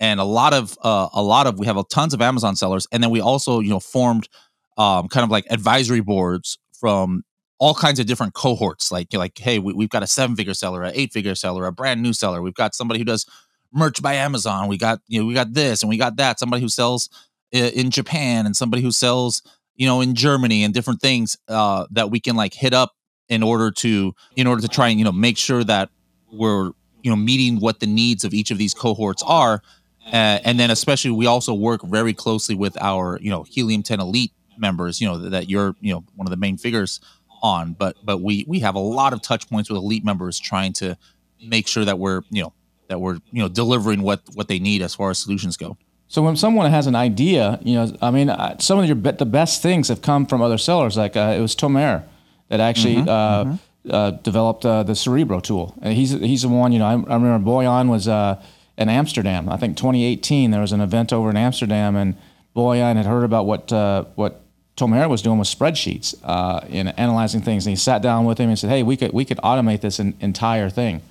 [0.00, 2.86] and a lot of uh, a lot of we have a tons of Amazon sellers
[2.92, 4.28] and then we also, you know, formed
[4.78, 7.24] um, kind of like advisory boards from
[7.58, 10.92] all kinds of different cohorts like like hey, we, we've got a seven-figure seller, an
[10.94, 12.40] eight-figure seller, a brand new seller.
[12.40, 13.26] We've got somebody who does
[13.72, 14.68] merch by Amazon.
[14.68, 16.38] We got, you know, we got this and we got that.
[16.38, 17.10] Somebody who sells
[17.52, 19.42] in Japan and somebody who sells
[19.78, 22.92] you know, in Germany and different things uh, that we can like hit up
[23.28, 25.88] in order to in order to try and you know make sure that
[26.32, 29.62] we're you know meeting what the needs of each of these cohorts are,
[30.06, 34.00] uh, and then especially we also work very closely with our you know Helium 10
[34.00, 35.00] Elite members.
[35.00, 37.00] You know that you're you know one of the main figures
[37.42, 40.72] on, but but we we have a lot of touch points with elite members trying
[40.74, 40.96] to
[41.42, 42.52] make sure that we're you know
[42.88, 45.76] that we're you know delivering what what they need as far as solutions go.
[46.08, 49.26] So when someone has an idea, you know, I mean, uh, some of your the
[49.26, 50.96] best things have come from other sellers.
[50.96, 52.04] Like uh, it was Tomer
[52.48, 53.54] that actually mm-hmm, uh, mm-hmm.
[53.88, 56.72] Uh, developed uh, the Cerebro tool, and he's he's the one.
[56.72, 58.42] You know, I, I remember Boyan was uh,
[58.76, 59.48] in Amsterdam.
[59.48, 62.16] I think 2018 there was an event over in Amsterdam, and
[62.56, 63.70] Boyan had heard about what
[64.16, 64.42] what
[64.78, 66.14] Tomer was doing with spreadsheets
[66.70, 69.24] in analyzing things, and he sat down with him and said, "Hey, we could we
[69.24, 71.02] could automate this entire thing,"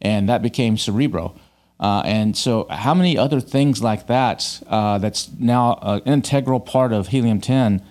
[0.00, 1.34] and that became Cerebro.
[1.82, 6.60] Uh, and so, how many other things like that uh, that's now uh, an integral
[6.60, 7.82] part of helium 10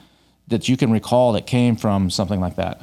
[0.48, 2.80] that you can recall that came from something like that?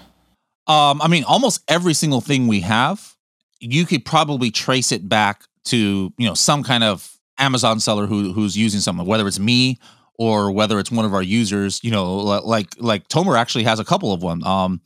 [0.67, 3.17] Um, I mean, almost every single thing we have,
[3.59, 8.35] you could probably trace it back to you know some kind of Amazon seller who
[8.35, 9.79] who's using something, whether it's me
[10.19, 11.83] or whether it's one of our users.
[11.83, 14.45] You know, like like Tomer actually has a couple of them.
[14.45, 14.81] Um,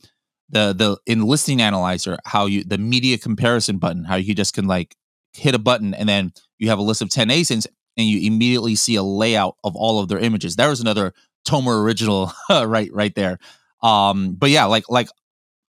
[0.49, 4.67] the the in listing analyzer, how you the media comparison button, how you just can
[4.67, 4.95] like
[5.33, 7.65] hit a button and then you have a list of 10 ASINs
[7.97, 10.55] and you immediately see a layout of all of their images.
[10.55, 11.13] There was another
[11.47, 13.39] Tomer original right right there.
[13.81, 15.09] Um, but yeah, like like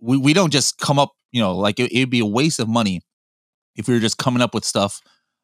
[0.01, 2.69] we, we don't just come up, you know, like it, it'd be a waste of
[2.69, 3.01] money
[3.77, 5.01] if we were just coming up with stuff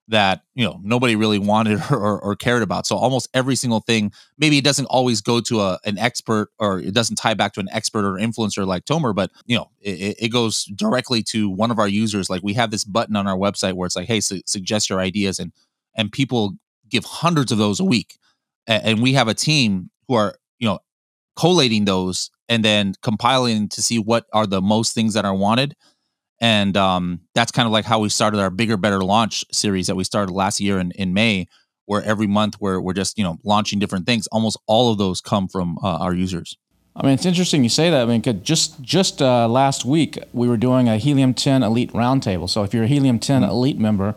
[0.08, 2.86] that you know nobody really wanted or, or, cared about.
[2.86, 6.80] So almost every single thing, maybe it doesn't always go to a, an expert or
[6.80, 10.16] it doesn't tie back to an expert or influencer like Tomer, but you know it,
[10.18, 12.30] it goes directly to one of our users.
[12.30, 15.00] Like we have this button on our website where it's like, hey, su- suggest your
[15.00, 15.52] ideas, and
[15.94, 16.54] and people
[16.88, 18.18] give hundreds of those a week,
[18.66, 20.80] and, and we have a team who are you know
[21.36, 25.76] collating those and then compiling to see what are the most things that are wanted
[26.40, 29.96] and um, that's kind of like how we started our bigger better launch series that
[29.96, 31.46] we started last year in, in may
[31.86, 35.20] where every month we're, we're just you know launching different things almost all of those
[35.20, 36.56] come from uh, our users
[36.98, 38.02] I mean, it's interesting you say that.
[38.02, 42.50] I mean, just just uh, last week we were doing a Helium 10 Elite Roundtable.
[42.50, 43.50] So if you're a Helium 10 mm-hmm.
[43.52, 44.16] Elite member,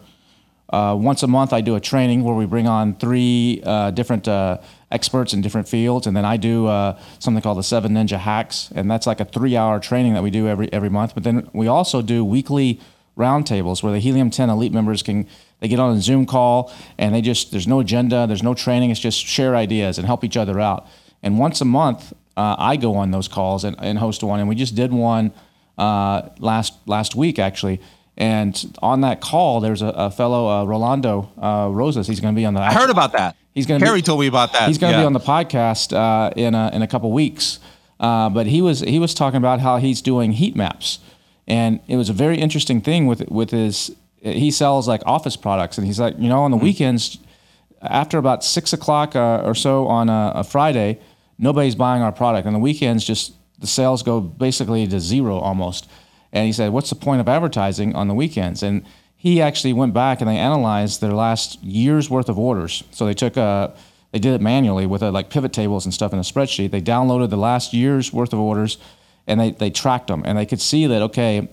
[0.71, 4.27] uh, once a month, I do a training where we bring on three uh, different
[4.27, 8.17] uh, experts in different fields, and then I do uh, something called the Seven Ninja
[8.17, 11.13] Hacks, and that's like a three-hour training that we do every every month.
[11.13, 12.79] But then we also do weekly
[13.17, 15.27] roundtables where the Helium 10 Elite members can
[15.60, 18.89] they get on a Zoom call and they just there's no agenda, there's no training,
[18.89, 20.88] it's just share ideas and help each other out.
[21.21, 24.47] And once a month, uh, I go on those calls and, and host one, and
[24.47, 25.34] we just did one
[25.77, 27.81] uh, last last week actually
[28.17, 32.08] and on that call, there's a, a fellow uh, Rolando uh, Rosas.
[32.08, 32.62] He's going to be on the.
[32.62, 33.36] I heard about that.
[33.54, 33.82] He's going.
[33.82, 34.67] Harry be, told me about that.
[34.67, 35.04] He's going to yeah.
[35.04, 37.60] be on the podcast uh, in a, in a couple weeks.
[38.00, 41.00] Uh, but he was he was talking about how he's doing heat maps,
[41.47, 43.95] and it was a very interesting thing with with his.
[44.17, 46.65] He sells like office products, and he's like, you know, on the mm-hmm.
[46.65, 47.17] weekends,
[47.82, 51.00] after about six o'clock uh, or so on a, a Friday,
[51.38, 52.47] nobody's buying our product.
[52.47, 55.88] On the weekends, just the sales go basically to zero almost.
[56.34, 58.63] And he said, What's the point of advertising on the weekends?
[58.63, 62.84] And he actually went back and they analyzed their last year's worth of orders.
[62.91, 63.74] So they took a,
[64.12, 66.72] they did it manually with a, like pivot tables and stuff in a spreadsheet.
[66.72, 68.78] They downloaded the last year's worth of orders
[69.28, 71.50] and they, they tracked them and they could see that, okay,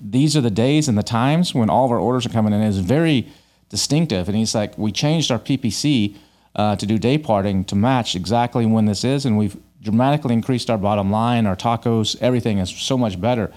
[0.00, 2.62] these are the days and the times when all of our orders are coming in.
[2.62, 3.28] It's very
[3.68, 4.28] distinctive.
[4.28, 6.16] And he's like, we changed our PPC
[6.54, 9.26] uh, to do day parting to match exactly when this is.
[9.26, 13.52] And we've dramatically increased our bottom line, our tacos, everything is so much better.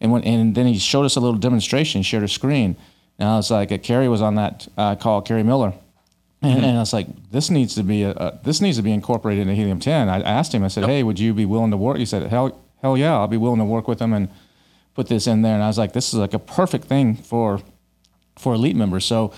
[0.00, 2.76] And when and then he showed us a little demonstration, shared a screen.
[3.18, 5.72] And I was like, uh, Carrie was on that uh, call, Carrie Miller.
[6.40, 6.64] And, mm-hmm.
[6.64, 9.42] and, I was like, this needs to be a, a, this needs to be incorporated
[9.42, 10.08] into Helium 10.
[10.08, 10.90] I asked him, I said, yep.
[10.90, 11.96] hey, would you be willing to work?
[11.96, 14.28] He said, hell, hell yeah, I'll be willing to work with them and
[14.94, 15.54] put this in there.
[15.54, 17.60] And I was like, this is like a perfect thing for
[18.38, 19.04] for elite members.
[19.04, 19.32] So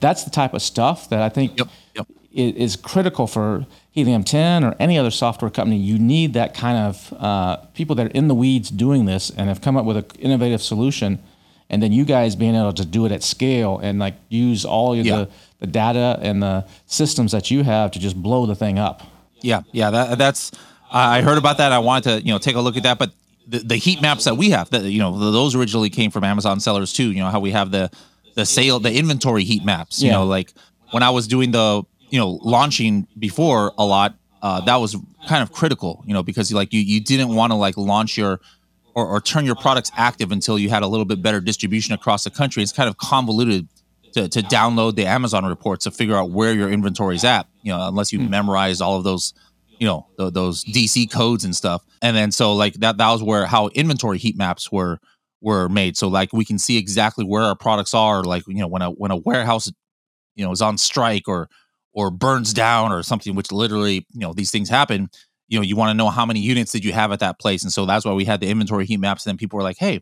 [0.00, 1.68] that's the type of stuff that I think yep.
[1.94, 2.06] Yep.
[2.34, 7.12] Is, critical for Helium 10 or any other software company, you need that kind of
[7.18, 10.06] uh, people that are in the weeds doing this and have come up with an
[10.18, 11.18] innovative solution.
[11.68, 14.96] And then you guys being able to do it at scale and like use all
[14.96, 15.16] yeah.
[15.16, 19.02] the, the data and the systems that you have to just blow the thing up.
[19.40, 20.52] Yeah, yeah, that, that's.
[20.90, 21.72] I heard about that.
[21.72, 22.98] I wanted to, you know, take a look at that.
[22.98, 23.12] But
[23.46, 26.60] the, the heat maps that we have, that you know, those originally came from Amazon
[26.60, 27.10] sellers too.
[27.12, 27.90] You know how we have the
[28.34, 30.02] the sale, the inventory heat maps.
[30.02, 30.14] You yeah.
[30.14, 30.52] know, like
[30.90, 34.96] when I was doing the you know launching before a lot uh, that was
[35.26, 38.40] kind of critical you know because like you you didn't want to like launch your
[38.94, 42.24] or, or turn your products active until you had a little bit better distribution across
[42.24, 42.62] the country.
[42.62, 43.66] It's kind of convoluted
[44.12, 47.72] to, to download the amazon reports to figure out where your inventory is at you
[47.72, 48.28] know unless you hmm.
[48.28, 49.32] memorize all of those
[49.78, 51.82] you know th- those dc codes and stuff.
[52.02, 54.98] And then so like that that was where how inventory heat maps were
[55.40, 55.96] were made.
[55.96, 58.90] So like we can see exactly where our products are like you know when a
[58.90, 59.72] when a warehouse
[60.36, 61.48] you know is on strike or
[61.92, 65.10] or burns down or something, which literally, you know, these things happen.
[65.48, 67.62] You know, you want to know how many units did you have at that place.
[67.62, 69.26] And so that's why we had the inventory heat maps.
[69.26, 70.00] And then people were like, hey,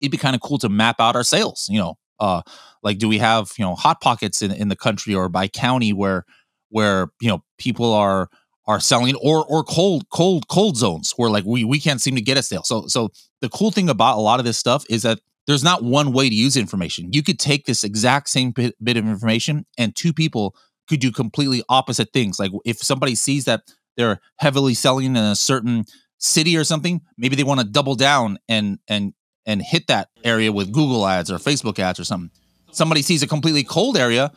[0.00, 2.42] it'd be kind of cool to map out our sales, you know, uh,
[2.82, 5.92] like do we have, you know, hot pockets in, in the country or by county
[5.92, 6.24] where
[6.68, 8.28] where, you know, people are
[8.66, 12.20] are selling or or cold, cold, cold zones where like we we can't seem to
[12.20, 12.62] get a sale.
[12.62, 15.82] So so the cool thing about a lot of this stuff is that there's not
[15.82, 17.12] one way to use information.
[17.12, 20.54] You could take this exact same bit, bit of information and two people
[20.90, 22.38] could do completely opposite things.
[22.38, 23.62] Like if somebody sees that
[23.96, 25.84] they're heavily selling in a certain
[26.18, 29.14] city or something, maybe they want to double down and and
[29.46, 32.30] and hit that area with Google ads or Facebook ads or something.
[32.72, 34.30] somebody sees a completely cold area,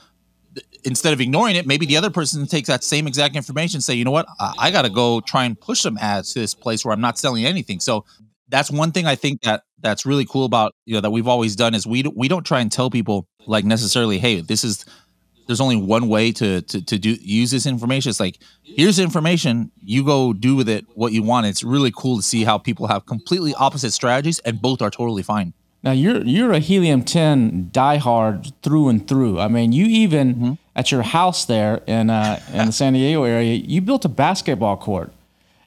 [0.84, 3.94] instead of ignoring it, maybe the other person takes that same exact information and say,
[3.94, 6.54] you know what, I, I got to go try and push some ads to this
[6.54, 7.80] place where I'm not selling anything.
[7.80, 8.06] So
[8.50, 11.56] that's one thing I think that that's really cool about you know that we've always
[11.56, 14.86] done is we we don't try and tell people like necessarily, hey, this is
[15.48, 18.10] there's only one way to to to do use this information.
[18.10, 21.46] It's like here's information, you go do with it what you want.
[21.48, 25.24] It's really cool to see how people have completely opposite strategies and both are totally
[25.24, 25.54] fine.
[25.84, 29.40] Now you're you're a helium ten diehard through and through.
[29.40, 33.54] I mean, you even at your house there in uh, in the San Diego area,
[33.54, 35.12] you built a basketball court.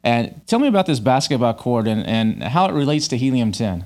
[0.03, 3.85] And tell me about this basketball court and, and how it relates to helium ten.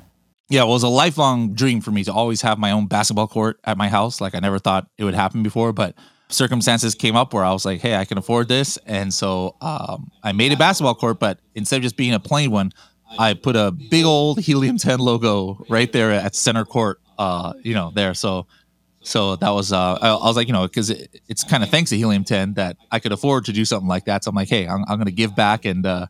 [0.50, 3.28] Yeah, well, it was a lifelong dream for me to always have my own basketball
[3.28, 4.20] court at my house.
[4.20, 5.94] Like I never thought it would happen before, but
[6.28, 8.76] circumstances came up where I was like, hey, I can afford this.
[8.84, 12.50] And so um, I made a basketball court, but instead of just being a plain
[12.50, 12.72] one,
[13.16, 17.74] I put a big old Helium 10 logo right there at center court, uh, you
[17.74, 18.14] know, there.
[18.14, 18.46] So
[19.02, 21.70] so that was, uh, I, I was like, you know, because it, it's kind of
[21.70, 24.24] thanks to Helium 10 that I could afford to do something like that.
[24.24, 26.06] So I'm like, hey, I'm, I'm going to give back and uh,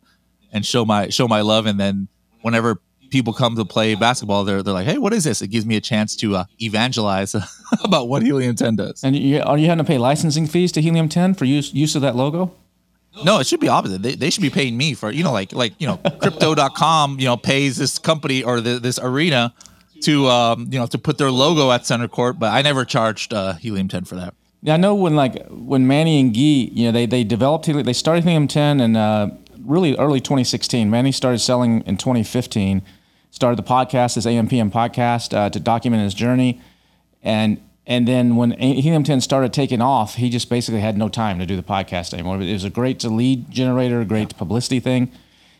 [0.52, 1.66] and show my show my love.
[1.66, 2.08] And then
[2.42, 5.42] whenever people come to play basketball, they're they're like, hey, what is this?
[5.42, 7.34] It gives me a chance to uh, evangelize
[7.84, 9.04] about what Helium 10 does.
[9.04, 11.94] And you, are you having to pay licensing fees to helium ten for use use
[11.94, 12.52] of that logo?
[13.24, 14.02] No, it should be opposite.
[14.02, 17.26] They, they should be paying me for you know like like you know crypto.com you
[17.26, 19.52] know pays this company or the, this arena
[20.02, 23.34] to um you know to put their logo at center court, but I never charged
[23.34, 24.34] uh, Helium 10 for that.
[24.62, 27.86] Yeah, I know when like when Manny and Guy, you know, they they developed helium,
[27.86, 30.90] they started helium ten in uh, really early 2016.
[30.90, 32.82] Manny started selling in 2015.
[33.30, 36.60] Started the podcast, this AMPM podcast, uh, to document his journey,
[37.22, 41.40] and and then when helium 10 started taking off, he just basically had no time
[41.40, 42.40] to do the podcast anymore.
[42.40, 45.10] It was a great lead generator, a great publicity thing,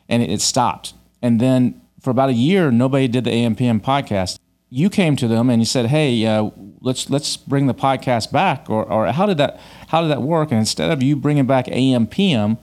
[0.08, 0.94] and it, it stopped.
[1.22, 4.38] And then for about a year, nobody did the AMPM podcast.
[4.68, 8.70] You came to them and you said, "Hey, uh, let's let's bring the podcast back."
[8.70, 10.52] Or, or how did that how did that work?
[10.52, 12.58] And instead of you bringing back AMPM,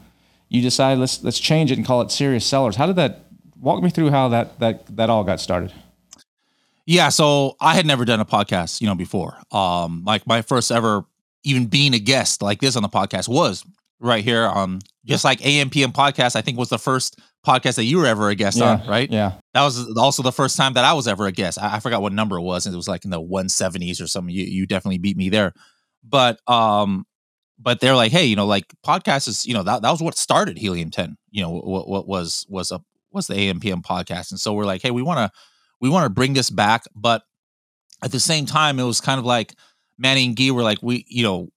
[0.47, 2.77] you decided let's let's change it and call it Serious Sellers.
[2.77, 3.25] How did that?
[3.59, 5.73] Walk me through how that that that all got started.
[6.85, 9.37] Yeah, so I had never done a podcast, you know, before.
[9.51, 11.03] Um, like my first ever
[11.43, 13.65] even being a guest like this on the podcast was
[13.99, 16.35] right here on just like AMPM podcast.
[16.35, 19.09] I think was the first podcast that you were ever a guest Yeah, on, right?
[19.11, 19.33] Yeah.
[19.53, 21.57] That was also the first time that I was ever a guest.
[21.61, 24.07] I, I forgot what number it was, and it was like in the 170s or
[24.07, 24.33] something.
[24.33, 25.53] You, you definitely beat me there.
[26.03, 27.05] But um,
[27.59, 30.17] but they're like, hey, you know, like podcast is, you know, that, that was what
[30.17, 31.17] started Helium 10.
[31.31, 34.81] You know, what what was was a was the AMPM podcast, and so we're like,
[34.81, 35.31] hey, we want to
[35.79, 37.23] we want to bring this back, but
[38.03, 39.53] at the same time, it was kind of like
[39.97, 41.49] Manny and Gee were like, we, you know,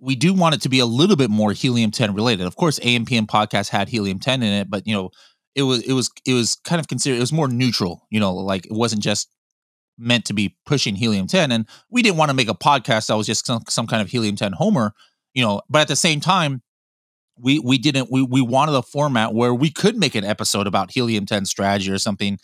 [0.00, 2.46] we do want it to be a little bit more helium 10 related.
[2.46, 5.10] Of course, AMPM podcast had helium 10 in it, but you know,
[5.54, 8.34] it was it was it was kind of considered it was more neutral, you know,
[8.34, 9.28] like it wasn't just
[9.98, 13.16] meant to be pushing helium 10 and we didn't want to make a podcast that
[13.16, 14.94] was just some, some kind of helium 10 homer,
[15.34, 16.62] you know, but at the same time
[17.40, 20.92] we we didn't we we wanted a format where we could make an episode about
[20.92, 22.38] helium 10 strategy or something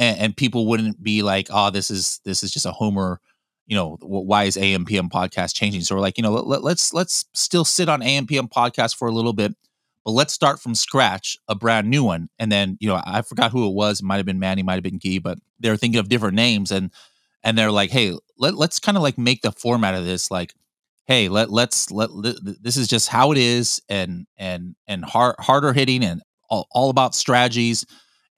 [0.00, 3.20] and, and people wouldn't be like, "Oh, this is this is just a homer."
[3.66, 5.82] You know, why is AMPM podcast changing?
[5.82, 9.12] So we're like, you know, let, let's let's still sit on AMPM podcast for a
[9.12, 9.54] little bit,
[10.04, 12.30] but let's start from scratch, a brand new one.
[12.38, 14.00] And then, you know, I forgot who it was.
[14.00, 16.72] It might have been Manny, might have been Guy, but they're thinking of different names,
[16.72, 16.90] and
[17.44, 20.54] and they're like, hey, let let's kind of like make the format of this like,
[21.10, 22.08] hey, let let's let,
[22.62, 26.88] this is just how it is, and and and hard, harder hitting, and all, all
[26.88, 27.84] about strategies,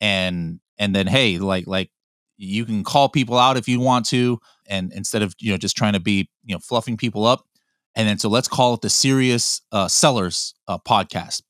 [0.01, 1.91] and and then hey, like like
[2.39, 5.77] you can call people out if you want to, and instead of you know just
[5.77, 7.45] trying to be you know fluffing people up,
[7.95, 11.43] and then so let's call it the Serious uh, Sellers uh, podcast,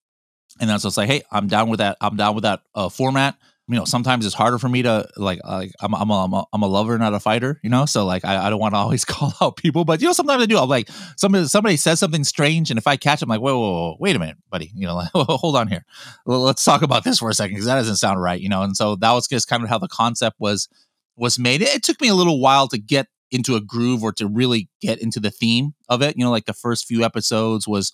[0.61, 1.99] and then so it's like, hey, I'm down with that.
[2.01, 3.37] I'm down with that uh, format.
[3.73, 5.41] You know, sometimes it's harder for me to like.
[5.45, 7.61] Uh, like I'm I'm a, I'm a I'm a lover, not a fighter.
[7.63, 10.07] You know, so like I, I don't want to always call out people, but you
[10.07, 10.59] know, sometimes I do.
[10.59, 13.73] I'm like somebody somebody says something strange, and if I catch, them, like, whoa, whoa,
[13.73, 14.71] whoa, wait a minute, buddy.
[14.75, 15.85] You know, like, hold on here.
[16.27, 18.41] Let's talk about this for a second because that doesn't sound right.
[18.41, 20.69] You know, and so that was just kind of how the concept was
[21.17, 21.63] was made.
[21.63, 25.01] It took me a little while to get into a groove or to really get
[25.01, 26.17] into the theme of it.
[26.17, 27.93] You know, like the first few episodes was,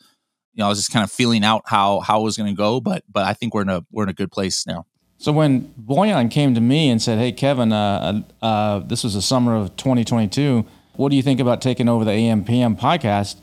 [0.53, 2.57] you know, I was just kind of feeling out how how it was going to
[2.57, 4.85] go, but but I think we're in a we're in a good place now.
[5.21, 9.23] So when Boyan came to me and said, "Hey, Kevin, uh, uh, this was the
[9.23, 10.65] summer of 2022.
[10.95, 13.37] What do you think about taking over the AMPM podcast?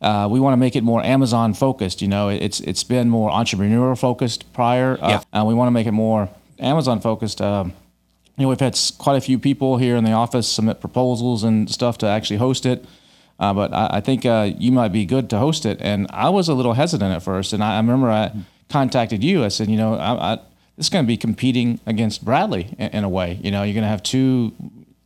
[0.00, 2.00] Uh, we want to make it more Amazon focused.
[2.00, 5.20] You know, it's it's been more entrepreneur focused prior, uh, Yeah.
[5.32, 7.42] and we want to make it more Amazon focused.
[7.42, 7.74] Um,
[8.38, 11.68] you know, we've had quite a few people here in the office submit proposals and
[11.70, 12.86] stuff to actually host it.
[13.38, 15.78] Uh, but I, I think uh, you might be good to host it.
[15.82, 17.52] And I was a little hesitant at first.
[17.52, 18.32] And I, I remember I
[18.70, 19.44] contacted you.
[19.44, 20.38] I said, you know, I, I,
[20.80, 23.38] this is going to be competing against Bradley in, in a way.
[23.42, 24.54] You know, you're going to have two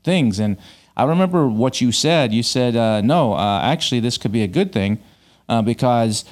[0.04, 0.38] things.
[0.38, 0.56] And
[0.96, 2.32] I remember what you said.
[2.32, 5.00] You said, uh, no, uh, actually, this could be a good thing
[5.48, 6.24] uh, because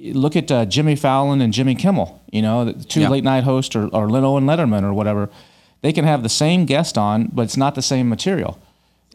[0.00, 3.08] look at uh, Jimmy Fallon and Jimmy Kimmel, you know, the two Yeah.
[3.08, 5.30] late night hosts or, or Leno and Letterman or whatever.
[5.80, 8.58] They can have the same guest on, but it's not the same material.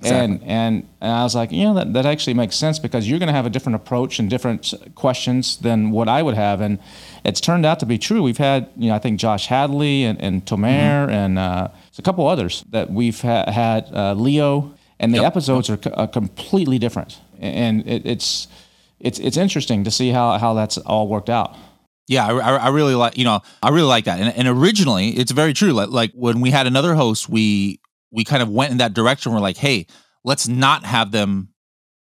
[0.01, 3.19] And, and and I was like, you know, that, that actually makes sense because you're
[3.19, 6.61] going to have a different approach and different questions than what I would have.
[6.61, 6.79] And
[7.23, 8.21] it's turned out to be true.
[8.23, 12.27] We've had, you know, I think Josh Hadley and, and Tomer and uh, a couple
[12.27, 15.25] others that we've ha- had, uh, Leo, and the Yep.
[15.27, 17.19] episodes are, co- are completely different.
[17.39, 18.47] And it, it's,
[18.99, 21.55] it's, it's interesting to see how, how that's all worked out.
[22.07, 25.11] Yeah, I, I I really like you know I really like that, and, and originally
[25.11, 25.71] it's very true.
[25.71, 27.79] Like, like when we had another host, we
[28.11, 29.31] we kind of went in that direction.
[29.31, 29.87] We're like, hey,
[30.25, 31.52] let's not have them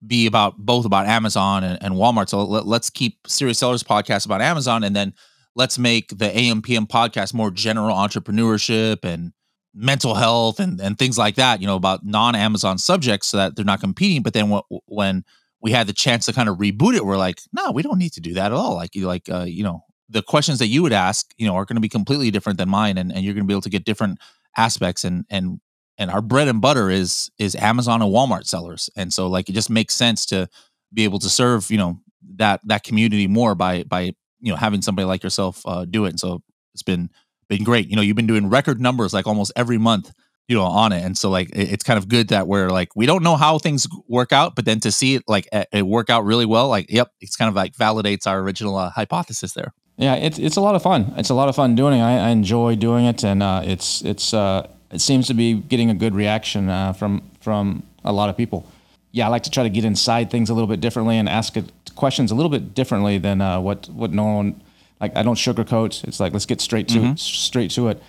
[0.06, 2.28] be about both about Amazon and, and Walmart.
[2.28, 5.14] So let, let's keep Serious Sellers podcast about Amazon, and then
[5.54, 9.32] let's make the AMPM podcast more general entrepreneurship and
[9.74, 11.60] mental health and and things like that.
[11.60, 14.22] You know about non Amazon subjects, so that they're not competing.
[14.22, 15.24] But then wh- when
[15.60, 18.12] we had the chance to kind of reboot it, we're like, no, we don't need
[18.12, 18.74] to do that at all.
[18.74, 21.64] Like, you like, uh, you know, the questions that you would ask, you know, are
[21.64, 23.70] going to be completely different than mine, and, and you're going to be able to
[23.70, 24.18] get different
[24.56, 25.04] aspects.
[25.04, 25.60] And and
[25.98, 29.52] and our bread and butter is is Amazon and Walmart sellers, and so like it
[29.54, 30.48] just makes sense to
[30.92, 32.00] be able to serve, you know,
[32.36, 36.10] that that community more by by you know having somebody like yourself uh, do it.
[36.10, 36.42] And so
[36.74, 37.10] it's been
[37.48, 37.88] been great.
[37.88, 40.12] You know, you've been doing record numbers like almost every month
[40.48, 42.94] you know on it and so like it- it's kind of good that we're like
[42.94, 46.08] we don't know how things work out but then to see it like it work
[46.08, 49.72] out really well like yep it's kind of like validates our original uh, hypothesis there
[49.98, 51.12] Yeah, it's it's a lot of fun.
[51.16, 52.02] It's a lot of fun doing it.
[52.02, 55.90] I, I enjoy doing it, and uh, it's it's uh, it seems to be getting
[55.90, 58.66] a good reaction uh, from from a lot of people.
[59.12, 61.56] Yeah, I like to try to get inside things a little bit differently and ask
[61.56, 64.62] it questions a little bit differently than uh, what what no one
[65.00, 65.16] like.
[65.16, 66.04] I don't sugarcoat.
[66.04, 68.02] It's like let's get straight to straight to it.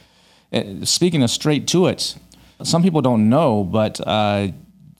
[0.53, 2.15] Uh, Speaking of straight to it,
[2.63, 4.47] some people don't know, but uh,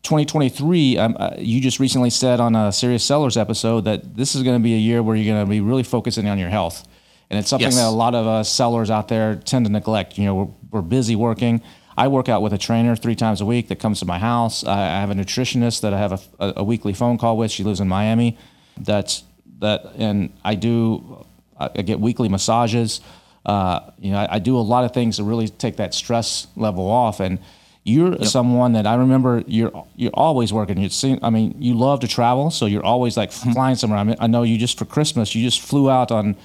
[0.03, 4.43] 2023, um, uh, you just recently said on a Serious Sellers episode that this is
[4.43, 6.87] going to be a year where you're going to be really focusing on your health.
[7.29, 7.75] And it's something Yes.
[7.75, 10.17] that a lot of uh, sellers out there tend to neglect.
[10.17, 11.61] You know, we're, we're busy working.
[11.97, 14.63] I work out with a trainer three times a week that comes to my house.
[14.63, 17.51] I, I have a nutritionist that I have a, a, weekly phone call with.
[17.51, 18.37] She lives in Miami.
[18.77, 19.23] That's
[19.59, 21.25] that, and I do.
[21.59, 23.01] I get weekly massages.
[23.43, 26.45] Uh, you know, I, I do a lot of things to really take that stress
[26.55, 27.19] level off.
[27.19, 27.39] And
[27.83, 29.43] you're someone that I remember.
[29.47, 30.77] You're you're always working.
[30.77, 31.17] You seem.
[31.23, 33.97] I mean, you love to travel, so you're always like flying somewhere.
[33.97, 35.33] I mean, I know you just for Christmas.
[35.33, 36.35] You just flew out on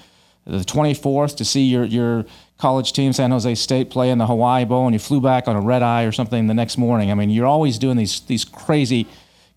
[0.44, 2.24] the 24th to see your your
[2.58, 5.56] college team, San Jose State, play in the Hawaii Bowl, and you flew back on
[5.56, 7.10] a red eye or something the next morning.
[7.10, 9.06] I mean, you're always doing these these crazy,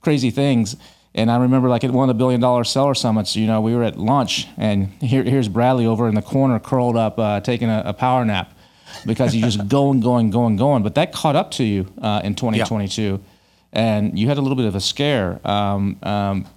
[0.02, 0.76] crazy things.
[1.16, 3.74] And I remember, like at one of the billion dollar seller summits, you know, we
[3.74, 7.70] were at lunch, and here, here's Bradley over in the corner, curled up, uh, taking
[7.70, 8.52] a, a power nap,
[9.06, 10.84] because you just going, going, going, going.
[10.84, 13.22] But that caught up to you uh, in 2022,
[13.72, 15.40] and you had a little bit of a scare.
[15.48, 16.48] Um, um,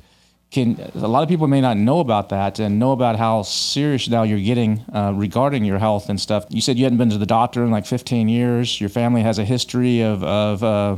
[0.51, 4.09] can a lot of people may not know about that and know about how serious
[4.09, 6.47] now you're getting uh, regarding your health and stuff.
[6.49, 8.81] You said you hadn't been to the doctor in like 15 years.
[8.81, 10.97] Your family has a history of of uh,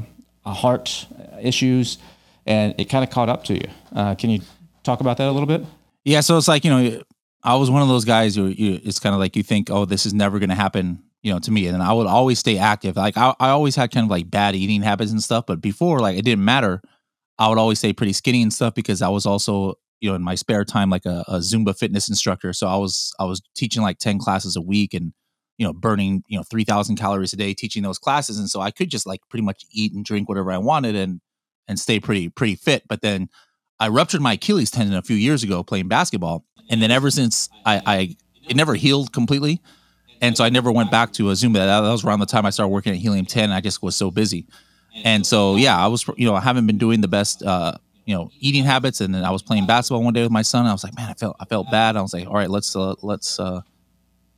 [0.48, 1.06] heart
[1.40, 1.98] issues,
[2.46, 3.68] and it kind of caught up to you.
[3.94, 4.40] Uh, can you
[4.82, 5.64] talk about that a little bit?
[6.04, 7.02] yeah so it's like you know
[7.42, 9.84] i was one of those guys who you, it's kind of like you think oh
[9.84, 12.58] this is never going to happen you know to me and i would always stay
[12.58, 15.60] active like I, I always had kind of like bad eating habits and stuff but
[15.60, 16.82] before like it didn't matter
[17.40, 20.22] i would always say pretty skinny and stuff because i was also you know in
[20.22, 22.52] my spare time like a, a zumba fitness instructor.
[22.52, 25.12] So i was i was teaching like 10 classes a week and
[25.58, 28.38] you know burning you know 3000 calories a day teaching those classes.
[28.38, 31.20] And so i could just like pretty much eat and drink whatever i wanted and
[31.68, 32.84] and stay pretty pretty fit.
[32.88, 33.28] But then
[33.78, 36.44] i ruptured my achilles tendon a few years ago playing basketball.
[36.70, 38.16] And then ever since i i
[38.48, 39.60] it never healed completely.
[40.22, 41.54] And so i never went back to a zumba.
[41.54, 43.96] That, was around the time i started working at helium 10 and i just was
[43.96, 44.46] so busy
[45.04, 47.72] and so yeah i was you know i haven't been doing the best uh
[48.06, 50.66] you know eating habits and then i was playing basketball one day with my son
[50.66, 52.74] i was like man i felt i felt bad i was like all right let's
[52.76, 53.60] uh, let's uh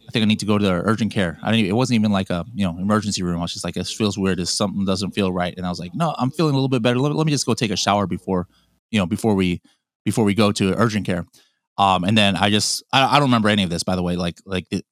[0.08, 1.38] I think I need to go to the urgent care.
[1.42, 1.66] I didn't.
[1.66, 3.38] It wasn't even like a you know emergency room.
[3.38, 4.38] I was just like, it feels weird.
[4.38, 5.54] This something doesn't feel right.
[5.56, 6.98] And I was like, no, I'm feeling a little bit better.
[6.98, 8.48] Let, let me just go take a shower before,
[8.90, 9.62] you know, before we
[10.04, 11.24] before we go to urgent care.
[11.78, 14.16] Um, and then I just I, I don't remember any of this by the way.
[14.16, 14.84] Like like the,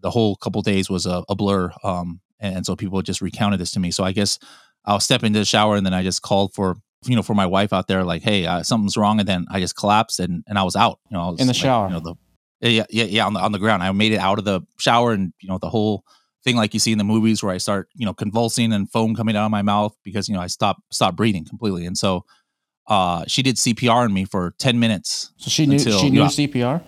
[0.00, 1.70] the whole couple days was a, a blur.
[1.82, 3.90] Um, and, and so people just recounted this to me.
[3.90, 4.38] So I guess
[4.86, 7.46] I'll step into the shower and then I just called for you know for my
[7.46, 9.20] wife out there like, hey, uh, something's wrong.
[9.20, 10.98] And then I just collapsed and and I was out.
[11.10, 11.88] You know, I was In the like, shower.
[11.88, 12.14] You know the
[12.60, 13.82] yeah, yeah, yeah, on the on the ground.
[13.82, 16.04] I made it out of the shower, and you know the whole
[16.42, 19.14] thing like you see in the movies where I start, you know, convulsing and foam
[19.16, 21.84] coming out of my mouth because you know I stopped stopped breathing completely.
[21.86, 22.24] And so,
[22.88, 25.32] uh, she did CPR on me for ten minutes.
[25.36, 26.26] So she knew Until- she knew yeah.
[26.28, 26.82] CPR.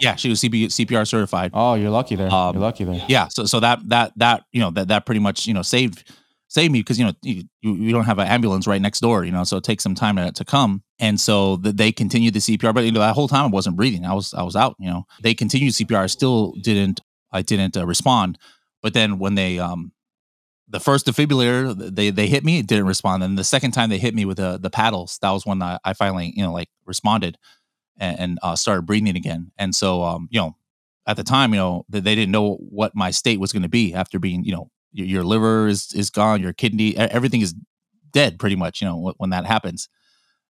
[0.00, 1.52] Yeah, she was CP, CPR certified.
[1.54, 2.28] Oh, you're lucky there.
[2.32, 3.04] Um, you're lucky there.
[3.08, 6.10] yeah, so so that that that you know that that pretty much you know saved
[6.52, 9.32] save me because you know you, you don't have an ambulance right next door, you
[9.32, 10.82] know, so it takes some time to, to come.
[10.98, 13.76] And so th- they continued the CPR, but you know that whole time I wasn't
[13.76, 14.04] breathing.
[14.04, 14.76] I was I was out.
[14.78, 16.02] You know, they continued CPR.
[16.02, 17.00] I still didn't
[17.32, 18.38] I didn't uh, respond.
[18.82, 19.92] But then when they um
[20.68, 23.22] the first defibrillator they they hit me, it didn't respond.
[23.22, 25.78] And the second time they hit me with the the paddles, that was when I,
[25.84, 27.38] I finally you know like responded
[27.98, 29.52] and, and uh, started breathing again.
[29.56, 30.56] And so um you know
[31.06, 33.94] at the time you know they didn't know what my state was going to be
[33.94, 37.54] after being you know your, your liver is is gone, your kidney, everything is
[38.12, 38.80] dead pretty much.
[38.80, 39.88] You know when, when that happens,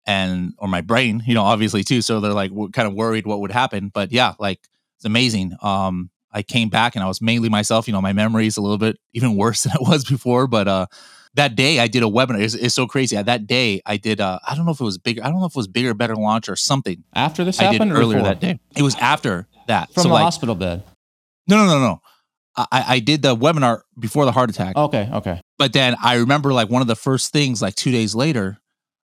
[0.06, 2.02] and or my brain, you know, obviously too.
[2.02, 3.90] So they're like kind of worried what would happen.
[3.92, 4.60] But yeah, like
[4.96, 5.54] it's amazing.
[5.62, 7.86] Um, I came back and I was mainly myself.
[7.86, 10.46] You know, my memory is a little bit even worse than it was before.
[10.46, 10.86] But uh,
[11.34, 12.40] that day I did a webinar.
[12.40, 13.20] It's, it's so crazy.
[13.20, 14.20] That day I did.
[14.20, 15.22] Uh, I don't know if it was bigger.
[15.22, 17.04] I don't know if it was bigger, better launch or something.
[17.14, 18.34] After this I happened earlier before?
[18.34, 18.60] that day.
[18.76, 19.92] It was after that.
[19.92, 20.82] From so the like, hospital bed.
[21.46, 22.02] no, no, no, no.
[22.58, 24.76] I, I did the webinar before the heart attack.
[24.76, 25.40] Okay, okay.
[25.58, 28.58] But then I remember like one of the first things, like two days later,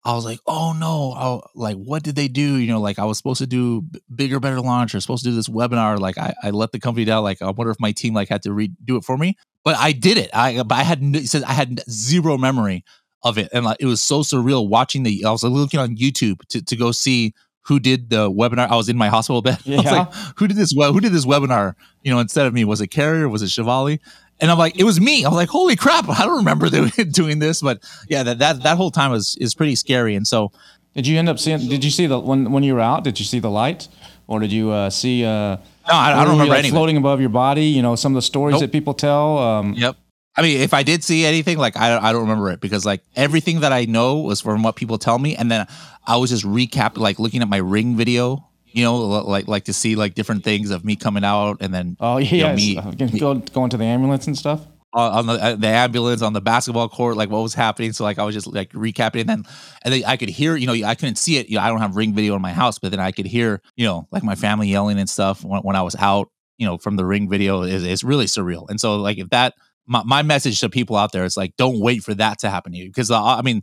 [0.05, 2.57] I was like, oh no, oh, like what did they do?
[2.57, 3.85] You know, like I was supposed to do
[4.15, 5.99] bigger, better launch or supposed to do this webinar.
[5.99, 7.23] Like I, I let the company down.
[7.25, 9.93] Like I wonder if my team like had to redo it for me, but I
[9.93, 10.31] did it.
[10.33, 12.85] I, but I had, it says I had zero memory
[13.23, 13.51] of it.
[13.53, 16.77] And like, it was so surreal watching the, I was looking on YouTube to, to
[16.77, 17.35] go see
[17.71, 18.68] who did the webinar.
[18.68, 19.59] I was in my hospital bed.
[19.66, 19.93] I was Yeah.
[20.01, 20.73] like, who did this?
[20.73, 21.75] Who did this webinar?
[22.03, 23.29] You know, instead of me, was it Carrier?
[23.29, 23.99] Was it Shivali?
[24.41, 25.25] And I'm like, it was me.
[25.25, 26.09] I was like, holy crap!
[26.09, 29.55] I don't remember doing, doing this, but yeah, that that that whole time was is
[29.55, 30.14] pretty scary.
[30.14, 30.51] And so
[30.95, 31.61] Did you end up seeing?
[31.68, 33.05] Did you see the when when you were out?
[33.05, 33.89] Did you see the light,
[34.27, 35.25] or did you uh, see?
[35.25, 35.57] Uh,
[35.89, 36.73] no, I, I don't remember like, anything.
[36.77, 37.66] floating above your body.
[37.66, 38.61] You know some of the stories Nope.
[38.62, 39.39] that people tell.
[39.39, 39.97] Um, Yep.
[40.37, 43.03] I mean, if I did see anything, like I, I don't remember it because like
[43.16, 45.66] everything that I know was from what people tell me, and then
[46.07, 49.72] I was just recap like looking at my ring video, you know, like like to
[49.72, 52.76] see like different things of me coming out, and then Oh you know, yeah, me
[52.78, 54.61] uh, go going to the ambulance and stuff.
[54.93, 57.93] on on the uh, the ambulance on the basketball court, like what was happening.
[57.93, 59.45] So like I was just like recapping, and then
[59.83, 61.49] and then I could hear, you know, I couldn't see it.
[61.49, 63.62] You know, I don't have ring video in my house, but then I could hear,
[63.76, 66.28] you know, like my family yelling and stuff when, when I was out,
[66.59, 68.68] you know, from the ring video is it's really surreal.
[68.68, 69.55] And so like if that
[69.91, 72.72] my, my message to people out there is like don't wait for that to happen
[72.72, 73.62] to you because uh, I mean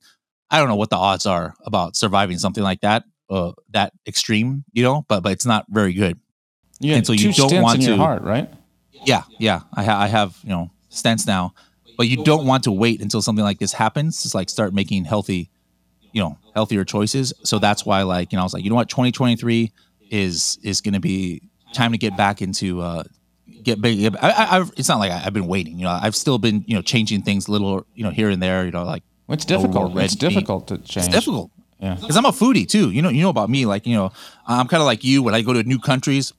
[0.52, 4.64] I don't know what the odds are about surviving something like that uh that extreme,
[4.74, 6.20] you know, but but it's not very good.
[6.82, 8.50] Had And so you don't want in your to- heart, right?
[9.06, 9.62] Yeah, yeah.
[9.74, 11.54] I, ha- I have you know stents now,
[11.98, 15.06] but you don't want to wait until something like this happens to like start making
[15.06, 15.50] healthy,
[16.14, 17.32] you know, healthier choices.
[17.44, 19.72] So that's why like you know I was like you know what 2023
[20.12, 21.42] is is going to be
[21.74, 23.04] time to get back into uh
[23.68, 24.16] get big.
[24.22, 25.76] I, I, I've, it's not like I, I've been waiting.
[25.80, 28.66] You know, I've still been you know changing things little you know here and there.
[28.66, 29.96] You know, like It's difficult.
[29.98, 30.20] It's meat.
[30.28, 31.06] difficult to change.
[31.06, 31.96] it's difficult Yeah.
[32.00, 32.90] because I'm a foodie too.
[32.92, 33.66] You know, you know about me.
[33.66, 34.12] Like you know,
[34.48, 35.22] I'm kind of like you.
[35.24, 36.34] When I go to new countries,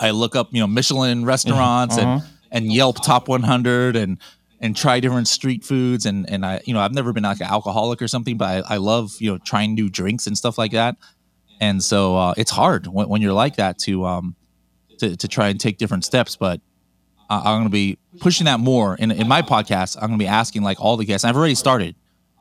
[0.00, 2.20] I look up you know Michelin restaurants Uh-huh.
[2.52, 4.18] and and Yelp top 100 and
[4.62, 7.46] and try different street foods and and I you know I've never been like an
[7.50, 10.72] alcoholic or something, but I, I love you know trying new drinks and stuff like
[10.72, 10.96] that.
[11.62, 14.34] And so uh, it's hard when, when you're like that to um
[15.00, 16.60] to, to try and take different steps, but
[17.28, 19.96] I- I'm going to be pushing that more in in my podcast.
[19.96, 21.24] I'm going to be asking like all the guests.
[21.24, 21.94] I've already started.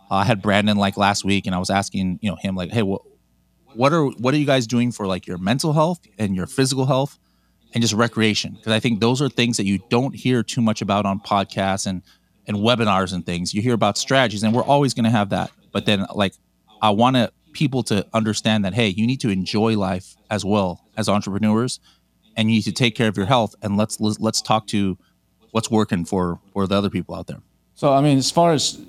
[0.10, 2.72] Uh, I had Brandon like last week, and I was asking you know him like,
[2.72, 3.02] hey, what
[3.76, 6.86] what are what are you guys doing for like your mental health and your physical
[6.86, 7.20] health
[7.74, 8.54] and just recreation?
[8.54, 11.86] Because I think those are things that you don't hear too much about on podcasts
[11.86, 12.02] and
[12.48, 13.54] and webinars and things.
[13.54, 15.52] You hear about strategies, and we're always going to have that.
[15.72, 16.34] But then like
[16.82, 20.84] I want to people to understand that hey, you need to enjoy life as well
[20.98, 21.80] as entrepreneurs,
[22.36, 23.56] and you need to take care of your health.
[23.62, 24.98] And let's let's, talk to
[25.52, 27.42] what's working for for the other people out there.
[27.76, 28.80] So I mean, as far as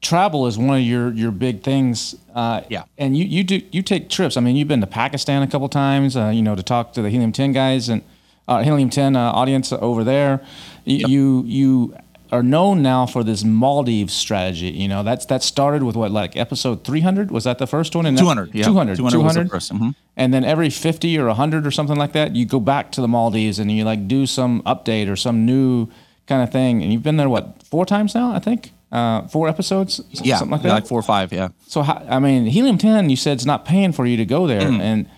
[0.00, 2.14] travel is one of your your big things.
[2.34, 2.84] Uh, Yeah.
[2.98, 4.36] And you you do you take trips.
[4.36, 6.16] I mean, you've been to Pakistan a couple times.
[6.16, 8.02] Uh, you know, to talk to the Helium Ten guys and
[8.48, 10.40] uh, Helium Ten uh, audience over there.
[10.84, 11.96] You, you you
[12.32, 14.68] are known now for this Maldives strategy.
[14.70, 17.30] You know, that's that started with what like episode three hundred.
[17.30, 18.06] Was that the first one?
[18.06, 18.64] And that- 200, yeah.
[18.64, 19.94] 200, 200 was the first, mhm.
[20.16, 23.08] and then every 50 or 100 or something like that you go back to the
[23.08, 25.88] maldives and you like do some update or some new
[26.26, 29.48] kind of thing and you've been there what four times now i think uh, four
[29.48, 31.32] episodes Yeah, something like yeah, that like four or five.
[31.32, 31.48] Yeah.
[31.68, 34.62] so i mean helium 10 you said it's not paying for you to go there
[34.62, 34.80] Mm.
[34.80, 35.08] and,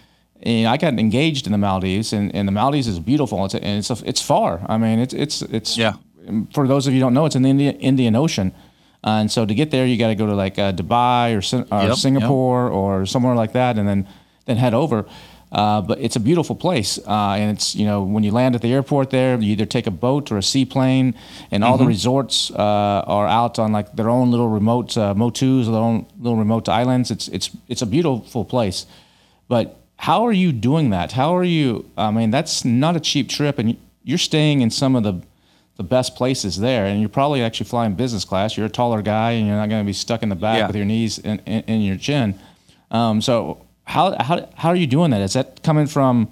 [0.43, 3.79] and i got engaged in the maldives and, and the maldives is beautiful it's, and
[3.79, 5.95] it's, it's far i mean it's it's it's Yeah.
[6.53, 8.53] For those of you who don't know it's in the India, indian ocean
[9.05, 11.43] uh, and so to get there you got to go to like uh, dubai or,
[11.43, 11.97] Sin- or Yep, yep.
[11.97, 14.07] singapore or somewhere like that and then
[14.47, 15.07] then head over
[15.51, 18.61] uh, but it's a beautiful place, uh, and it's you know when you land at
[18.61, 21.15] the airport there, you either take a boat or a seaplane,
[21.51, 25.67] and all the resorts uh, are out on like their own little remote uh, motus,
[25.67, 27.11] their own little remote islands.
[27.11, 28.85] It's it's it's a beautiful place,
[29.49, 31.13] but how are you doing that?
[31.13, 31.91] How are you?
[31.97, 35.23] I mean, that's not a cheap trip, and you're staying in some of the
[35.79, 38.57] the best places there, and you're probably actually flying business class.
[38.57, 40.67] You're a taller guy, and you're not going to be stuck in the back Yeah.
[40.67, 42.39] with your knees in, in, in your chin.
[42.91, 45.23] Um, so how how how are you doing that?
[45.23, 46.29] Is that coming from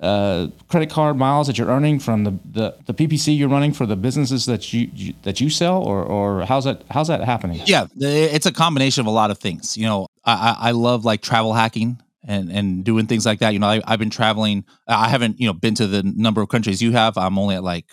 [0.00, 3.84] uh, credit card miles that you're earning from the, the, the PPC you're running for
[3.84, 7.60] the businesses that you, you that you sell, or or how's that how's that happening?
[7.66, 9.76] Yeah, it's a combination of a lot of things.
[9.76, 13.52] You know, I, I I love like travel hacking and and doing things like that.
[13.52, 14.64] You know, I, I've been traveling.
[14.88, 17.18] I haven't you know been to the number of countries you have.
[17.18, 17.84] I'm only at like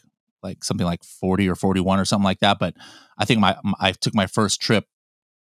[0.48, 2.60] like something like 40 or 41 or something like that.
[2.60, 2.76] But
[3.18, 4.86] I think my I took my first trip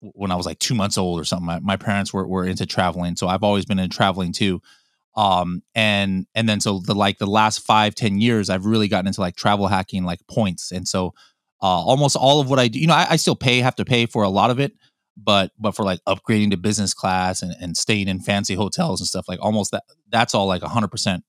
[0.02, 1.46] when I was like two months old or something.
[1.46, 4.62] My, my parents were were into traveling, so I've always been in traveling too.
[5.16, 9.08] Um and and then so the like the last five ten years, I've really gotten
[9.08, 11.14] into like travel hacking, like points, and so
[11.62, 13.86] uh, almost all of what I do, you know, I, I still pay, have to
[13.86, 14.74] pay for a lot of it,
[15.16, 19.08] but but for like upgrading to business class and, and staying in fancy hotels and
[19.08, 21.24] stuff, like almost that that's all like hundred percent,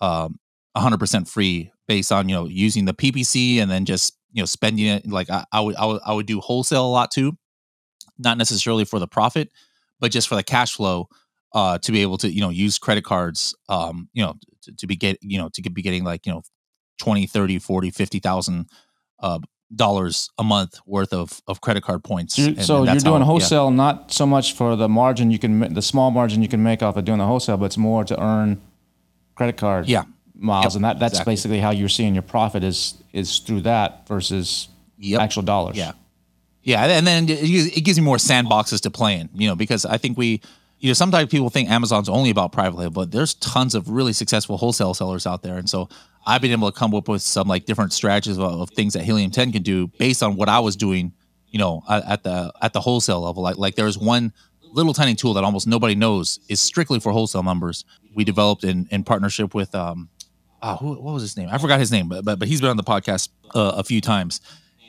[0.00, 0.38] um,
[0.76, 4.46] hundred percent free based on you know using the PPC and then just you know
[4.46, 5.06] spending it.
[5.06, 7.36] Like I, I would I would I would do wholesale a lot too,
[8.18, 9.50] not necessarily for the profit,
[10.00, 11.08] but just for the cash flow.
[11.52, 14.88] Uh, to be able to you know use credit cards um you know to, to
[14.88, 16.42] be get you know to be getting like you know
[16.98, 18.66] 20 30 40 50,000
[19.20, 19.38] uh
[19.72, 22.34] dollars a month worth of of credit card points.
[22.34, 23.26] So, you're, And- so and you're that's how- doing yeah.
[23.26, 26.82] wholesale not so much for the margin you can the small margin you can make
[26.82, 28.60] off of doing the wholesale, but it's more to earn
[29.36, 30.02] credit card Yeah.
[30.36, 31.32] Miles, Yep, and that that's exactly.
[31.32, 34.68] basically how you're seeing your profit is is through that versus
[34.98, 35.20] Yep.
[35.20, 35.76] actual dollars.
[35.76, 35.92] Yeah.
[36.62, 39.54] Yeah, and then it gives- it gives me more sandboxes to play in, you know,
[39.54, 40.40] because I think we,
[40.80, 44.12] you know, sometimes people think Amazon's only about private label, but there's tons of really
[44.14, 45.88] successful wholesale sellers out there, and so
[46.26, 49.04] I've been able to come up with some like different strategies of, of things that
[49.04, 51.12] Helium 10 can do based on what I was doing,
[51.50, 53.42] you know, at, at the at the wholesale level.
[53.42, 54.32] Like like there's one
[54.72, 57.84] little tiny tool that almost nobody knows is strictly for wholesale numbers.
[58.14, 60.08] We developed in in partnership with um,
[60.64, 61.48] oh, who, what was his name?
[61.50, 64.00] I forgot his name, but but, but he's been on the podcast uh, a few
[64.00, 64.40] times,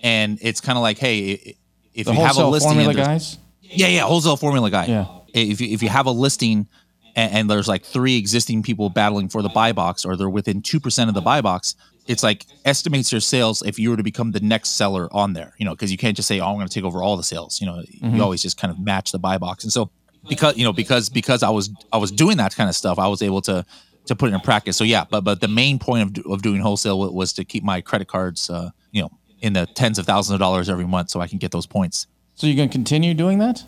[0.03, 1.55] and it's kind of like, hey,
[1.93, 3.37] if The you have a listing, formula guys.
[3.61, 4.85] yeah, yeah, wholesale formula guy.
[4.85, 5.05] Yeah.
[5.33, 6.67] If you, if you have a listing
[7.15, 10.61] and, and there's like three existing people battling for the buy box, or they're within
[10.61, 11.75] two percent of the buy box,
[12.07, 15.53] it's like estimates your sales if you were to become the next seller on there.
[15.57, 17.23] You know, because you can't just say, "Oh, I'm going to take over all the
[17.23, 19.89] sales." You know, you always just kind of match the buy box, and so
[20.27, 23.07] because you know because because I was I was doing that kind of stuff, I
[23.07, 23.65] was able to
[24.05, 24.77] to put it in practice.
[24.77, 27.81] So yeah, but but the main point of of doing wholesale was to keep my
[27.81, 31.21] credit cards, uh, you know, in the tens of thousands of dollars every month, so
[31.21, 32.07] I can get those points.
[32.35, 33.63] So you're going to continue doing that?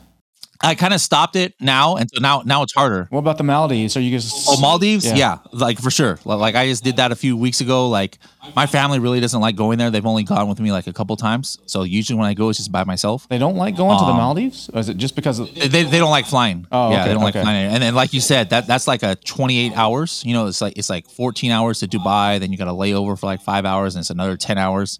[0.62, 3.08] I kind of stopped it now, and so now now it's harder.
[3.10, 3.95] What about the Maldives?
[3.95, 5.05] Are you just Oh, Maldives?
[5.05, 5.16] Yeah.
[5.16, 5.38] Yeah.
[5.51, 6.20] like for sure.
[6.26, 7.89] Like I just did that a few weeks ago.
[7.89, 8.18] Like
[8.55, 9.91] my family really doesn't like going there.
[9.91, 11.60] They've only gone with me like a couple times.
[11.66, 13.28] So usually when I go, it's just by myself.
[13.30, 14.70] They don't like going to the Um, Maldives?
[14.74, 16.66] Or is it just because of, They, they don't like flying.
[16.72, 17.39] Oh, yeah, okay, they don't okay.
[17.39, 17.72] like flying.
[17.74, 20.24] And then like you said, that that's like a 28 hours.
[20.26, 22.39] You know, it's like it's like 14 hours to Dubai.
[22.39, 24.99] Then you got to lay over for like five hours, and it's another 10 hours.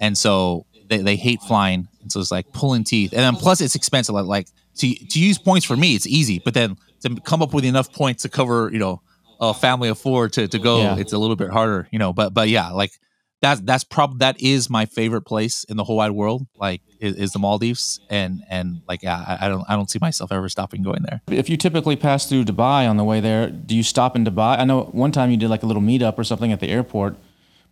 [0.00, 1.88] And so they, they hate flying.
[2.02, 3.12] And so it's like pulling teeth.
[3.12, 4.14] And then plus it's expensive.
[4.14, 4.46] Like, like
[4.78, 6.40] to to use points for me, it's easy.
[6.44, 9.00] But then to come up with enough points to cover, you know,
[9.40, 10.96] a family of four to, to go, Yeah.
[10.98, 12.12] it's a little bit harder, you know.
[12.12, 12.92] But but yeah, like
[13.40, 16.46] that's that's probably that is my favorite place in the whole wide world.
[16.56, 20.00] Like is, is the Maldives, and and like yeah, I, I don't I don't see
[20.00, 21.20] myself ever stopping going there.
[21.28, 24.58] if you typically pass through Dubai on the way there, do you stop in Dubai?
[24.58, 27.14] I know one time you did like a little meetup or something at the airport,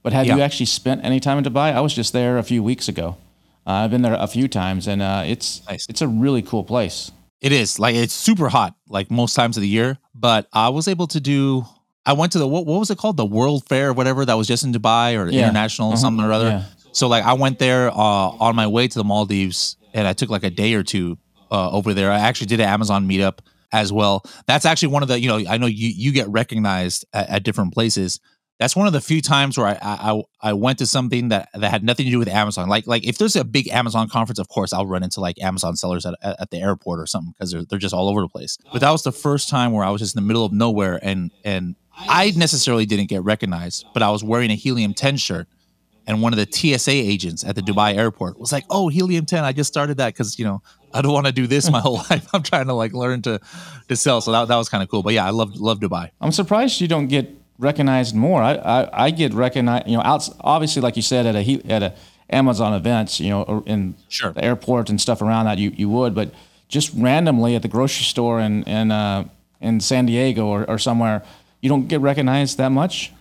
[0.05, 1.73] but have you actually spent any time in Dubai?
[1.75, 3.17] I was just there a few weeks ago.
[3.67, 5.87] Uh, I've been there a few times, and uh, it's Nice.
[5.89, 7.11] it's a really cool place.
[7.41, 9.99] It is like it's super hot, like most times of the year.
[10.15, 11.65] But I was able to do.
[12.05, 14.35] I went to the what, what was it called, the World Fair, or whatever that
[14.35, 15.43] was just in Dubai or Yeah.
[15.45, 15.97] international Uh-huh.
[15.97, 16.49] something or other.
[16.49, 16.63] Yeah.
[16.93, 20.31] So like I went there uh, on my way to the Maldives, and I took
[20.31, 21.19] like a day or two
[21.51, 22.11] uh, over there.
[22.13, 23.39] I actually did an Amazon meetup
[23.73, 24.23] as well.
[24.47, 27.43] That's actually one of the you know I know you you get recognized at, at
[27.43, 28.21] different places.
[28.59, 31.71] That's one of the few times where I, I I went to something that that
[31.71, 32.69] had nothing to do with Amazon.
[32.69, 35.77] Like like if there's a big Amazon conference, of course I'll run into like Amazon
[35.77, 38.57] sellers at, at, the airport or something because they're they're just all over the place.
[38.73, 40.99] But that was the first time where I was just in the middle of nowhere
[41.03, 45.49] and and I necessarily didn't get recognized, but I was wearing a Helium 10 shirt
[46.07, 49.45] and one of the TSA agents at the Dubai airport was like, "Oh, Helium 10,
[49.45, 50.63] I just started that because you know
[50.95, 52.27] I don't want to do this my whole life.
[52.33, 53.41] I'm trying to like learn to
[53.89, 55.03] to sell." So that, that was kind of cool.
[55.03, 56.11] But yeah, I love love Dubai.
[56.21, 57.29] I'm surprised you don't get
[57.59, 58.43] recognized more.
[58.43, 61.83] I I, I get recognized, you know, outs obviously like you said at a at
[61.83, 61.95] a
[62.31, 64.33] Amazon events, you know, in Sure.
[64.33, 66.33] the airport and stuff around that, you you would, but
[66.69, 69.25] just randomly at the grocery store in in uh,
[69.61, 71.23] in San Diego or, or somewhere,
[71.61, 73.13] you don't get recognized that much.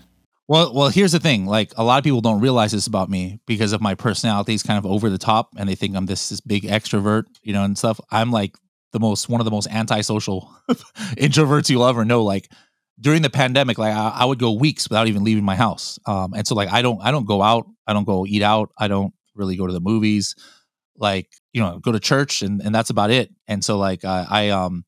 [0.48, 1.46] Well, well, here's the thing.
[1.48, 4.62] Like a lot of people don't realize this about me because of my personality is
[4.64, 7.64] kind of over the top, and they think I'm this this big extrovert, you know,
[7.64, 8.00] and stuff.
[8.12, 8.56] I'm like
[8.92, 10.52] the most one of the most antisocial
[11.18, 12.24] introverts you'll ever know.
[12.24, 12.50] Like
[13.00, 16.34] during the pandemic, like I, I would go weeks without even leaving my house, um,
[16.34, 18.72] and so like I don't I don't go out I don't go eat out.
[18.78, 20.36] I don't really go to the movies.
[20.98, 23.30] Like you know, go to church and and that's about it.
[23.48, 24.86] And so like I, I um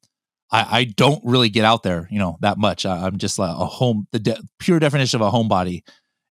[0.49, 2.86] I, I don't really get out there, you know, that much.
[2.86, 5.84] I, am just like a home, the de- pure definition of a homebody.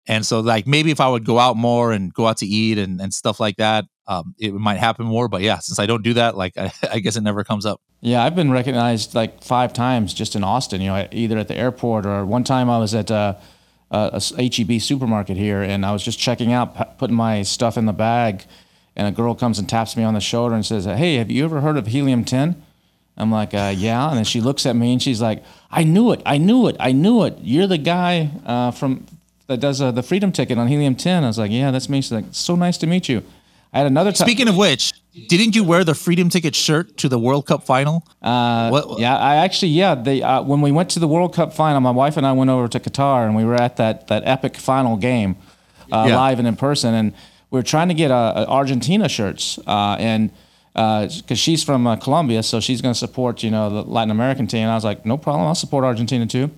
[0.08, 2.78] And so, like, maybe if I would go out more and go out to eat
[2.78, 5.28] and, and stuff like that, um, it might happen more.
[5.28, 7.80] But yeah, since I don't do that, like, I, I guess it never comes up.
[8.00, 11.56] Yeah, I've been recognized like five times just in Austin, you know, either at the
[11.56, 13.34] airport or one time I was at uh,
[13.90, 17.86] a, a HEB supermarket here and I was just checking out, putting my stuff in
[17.86, 18.44] the bag.
[18.98, 21.44] And a girl comes and taps me on the shoulder and says, Hey, have you
[21.44, 22.62] ever heard of helium 10?
[23.18, 24.08] I'm like, uh, yeah.
[24.08, 26.22] And then she looks at me and she's like, I knew it.
[26.24, 26.76] I knew it.
[26.78, 27.36] I knew it.
[27.40, 29.06] You're the guy uh, from
[29.46, 31.24] that does uh, the Freedom Ticket on Helium 10.
[31.24, 32.00] I was like, yeah, that's me.
[32.00, 33.22] She's like, so nice to meet you.
[33.76, 34.26] Had another time.
[34.26, 34.94] Speaking of which,
[35.28, 38.06] didn't you wear the Freedom Ticket shirt to the World Cup final?
[38.22, 38.96] Uh?
[38.98, 39.94] Yeah, I actually, yeah.
[39.94, 42.48] They uh, when we went to the World Cup final, my wife and I went
[42.48, 45.36] over to Qatar and we were at that that epic final game,
[45.92, 46.16] uh, yeah.
[46.16, 47.12] live and in person, and
[47.50, 50.30] we were trying to get uh, Argentina shirts uh, and
[50.72, 54.10] because uh, she's from uh, Colombia, so she's going to support you know the Latin
[54.10, 54.62] American team.
[54.62, 56.50] And I was like, no problem, I'll support Argentina too.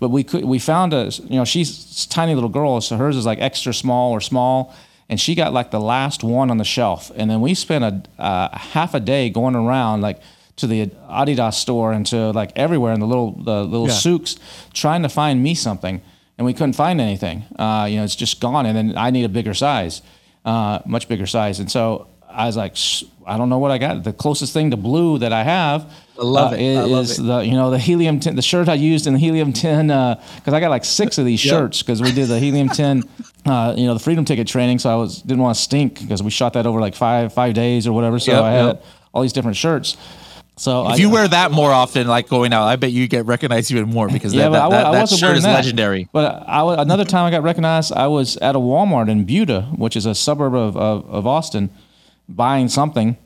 [0.00, 3.16] But we could we found a you know she's a tiny little girl, so hers
[3.16, 4.74] is like extra small or small,
[5.08, 7.10] and she got like the last one on the shelf.
[7.14, 10.20] And then we spent a uh, half a day going around like
[10.56, 13.94] to the Adidas store and to like everywhere in the little the little yeah.
[13.94, 14.36] souks
[14.72, 16.02] trying to find me something,
[16.36, 17.44] and we couldn't find anything.
[17.58, 18.66] Uh, you know, it's just gone.
[18.66, 20.02] And then I need a bigger size,
[20.44, 22.76] uh, much bigger size, and so I was like,
[23.26, 24.04] I don't know what I got.
[24.04, 26.62] The closest thing to blue that I have I love uh, it.
[26.62, 27.22] Is, I love is it.
[27.22, 30.52] the you know the helium 10, the shirt I used in the helium 10 because
[30.52, 31.52] uh, I got like six of these yep.
[31.52, 33.04] shirts because we did the helium 10
[33.46, 36.22] uh, you know the freedom ticket training so I was didn't want to stink because
[36.22, 38.84] we shot that over like five five days or whatever so yep, I had yep.
[39.12, 39.96] all these different shirts.
[40.58, 43.26] So if I, you wear that more often, like going out, I bet you get
[43.26, 45.54] recognized even more because yeah, that, that, I, that, that shirt is that.
[45.54, 46.08] legendary.
[46.12, 49.94] But I, another time I got recognized, I was at a Walmart in Buda, which
[49.94, 51.70] is a suburb of, of, of Austin
[52.28, 53.16] buying something,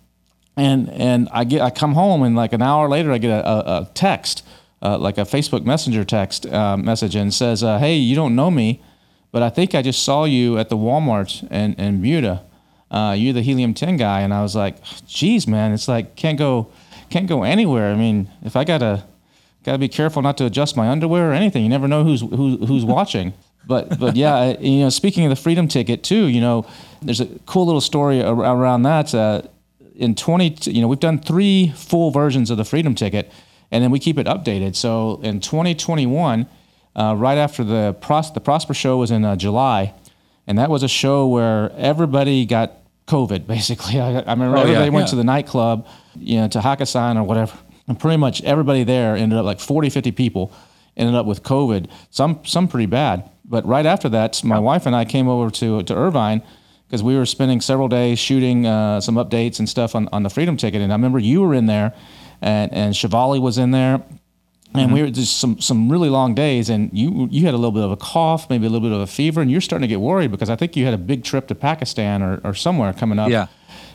[0.57, 3.49] and and I get I come home and like an hour later I get a,
[3.49, 4.45] a, a text,
[4.83, 8.51] uh, like a Facebook Messenger text uh, message, and says, uh, "Hey, you don't know
[8.51, 8.83] me,
[9.31, 12.45] but I think I just saw you at the Walmart in in Buda.
[12.91, 14.77] Uh, you're the helium 10 guy." And I was like,
[15.07, 16.69] "Geez, man, it's like can't go
[17.11, 17.93] can't go anywhere.
[17.93, 19.05] I mean, if I gotta."
[19.65, 21.63] Got to be careful not to adjust my underwear or anything.
[21.63, 23.33] You never know who's who, who's watching
[23.67, 26.67] but but yeah, you know, speaking of the freedom ticket too, you know,
[27.01, 29.15] there's a cool little story around that.
[29.15, 29.43] Uh,
[29.97, 33.31] in 20, you know, we've done three full versions of the freedom ticket,
[33.71, 34.77] and then we keep it updated.
[34.77, 36.47] So in 2021,
[36.95, 39.95] uh, right after the Pros- the Prosper show was in uh, July,
[40.47, 42.73] and that was a show where everybody got
[43.07, 43.47] COVID.
[43.47, 45.87] Basically, I, I remember oh, everybody yeah, went to the nightclub,
[46.17, 47.57] you know, to Hakkasan or whatever,
[47.89, 50.53] and pretty much everybody there ended up like 40, 50 people
[50.97, 51.91] ended up with COVID.
[52.11, 53.31] Some some pretty bad.
[53.45, 56.43] But right after that, my wife and I came over to to Irvine
[56.93, 60.29] because we were spending several days shooting uh, some updates and stuff on, on the
[60.29, 60.83] Freedom Ticket.
[60.83, 61.95] And I remember you were in there,
[62.43, 64.93] and and Shivali was in there, and mm-hmm.
[64.93, 66.69] we were just some some really long days.
[66.69, 69.01] And you you had a little bit of a cough, maybe a little bit of
[69.01, 71.25] a fever, and you're starting to get worried because I think you had a big
[71.25, 73.31] trip to Pakistan or, or somewhere coming up.
[73.31, 73.47] Yeah.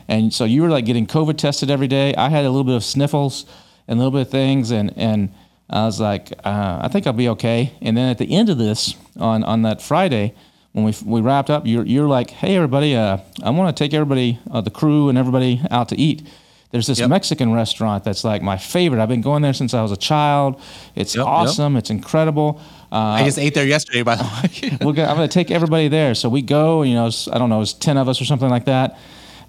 [0.08, 2.16] And so you were like getting COVID tested every day.
[2.16, 3.46] I had a little bit of sniffles
[3.86, 5.32] and a little bit of things, and and
[5.70, 7.74] I was like, uh, I think I'll be okay.
[7.80, 10.34] And then at the end of this, on, on that Friday,
[10.78, 13.92] when we, we wrapped up, you're, you're like, hey, everybody, uh, I want to take
[13.92, 16.26] everybody, uh, the crew and everybody out to eat.
[16.70, 17.08] There's this yep.
[17.08, 19.00] Mexican restaurant that's like my favorite.
[19.00, 20.60] I've been going there since I was a child.
[20.94, 21.74] It's yep, awesome.
[21.74, 21.80] Yep.
[21.80, 22.60] It's incredible.
[22.92, 24.78] Uh, I just ate there yesterday, by the way.
[24.82, 26.14] we're gonna, I'm going to take everybody there.
[26.14, 28.66] So we go, you know, I don't know, it's 10 of us or something like
[28.66, 28.98] that.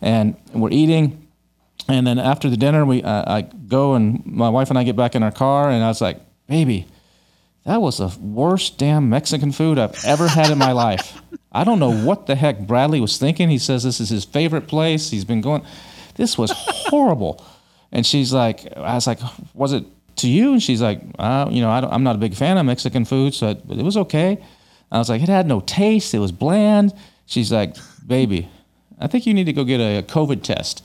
[0.02, 1.28] And we're eating
[1.90, 4.96] and then after the dinner, we uh, I go and my wife and I get
[4.96, 6.86] back in our car, and I was like, "Baby,
[7.66, 11.22] that was the worst damn Mexican food I've ever had in my life.
[11.52, 13.50] I don't know what the heck Bradley was thinking.
[13.50, 15.10] He says this is his favorite place.
[15.10, 15.64] He's been going.
[16.16, 17.44] This was horrible."
[17.92, 19.20] and she's like, "I was like,
[19.54, 19.86] was it
[20.18, 22.66] to you?" And she's like, uh, "You know, I am not a big fan of
[22.66, 24.38] Mexican food, so it, it was okay."
[24.92, 26.14] I was like, "It had no taste.
[26.14, 26.94] It was bland."
[27.26, 28.50] She's like, "Baby,
[29.00, 30.84] I think you need to go get a COVID test."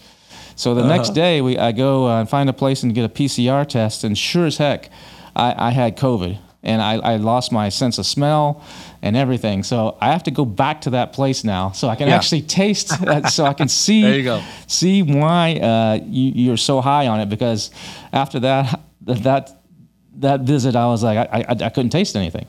[0.56, 0.96] So the uh-huh.
[0.96, 4.04] next day, we I go uh, and find a place and get a PCR test,
[4.04, 4.90] and sure as heck,
[5.34, 8.64] I, I had COVID, and I, I lost my sense of smell
[9.02, 9.62] and everything.
[9.62, 12.16] So I have to go back to that place now, so I can yeah.
[12.16, 12.88] actually taste,
[13.30, 14.42] so I can see there you go.
[14.66, 17.28] see why uh, you, you're so high on it.
[17.28, 17.70] Because
[18.12, 19.50] after that that
[20.16, 22.46] that visit, I was like, I, I, I couldn't taste anything.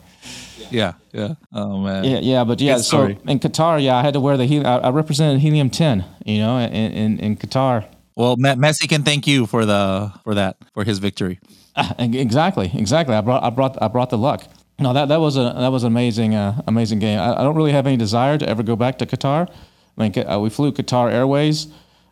[0.70, 1.34] Yeah, yeah.
[1.52, 2.04] Oh man.
[2.04, 2.78] Yeah, yeah, but yeah.
[2.78, 4.66] so in Qatar, yeah, I had to wear the helium.
[4.66, 7.86] I, represented helium ten, you know, in in, in Qatar,
[8.16, 11.38] well, Messi can thank you for the for that for his victory.
[11.82, 13.14] Uh, exactly, exactly.
[13.14, 14.44] I brought I brought I brought the luck.
[14.78, 17.18] no, that that was a that was an amazing uh, amazing game.
[17.18, 19.48] I, I don't really have any desire to ever go back to Qatar.
[19.98, 21.66] I mean, uh, we flew Qatar Airways,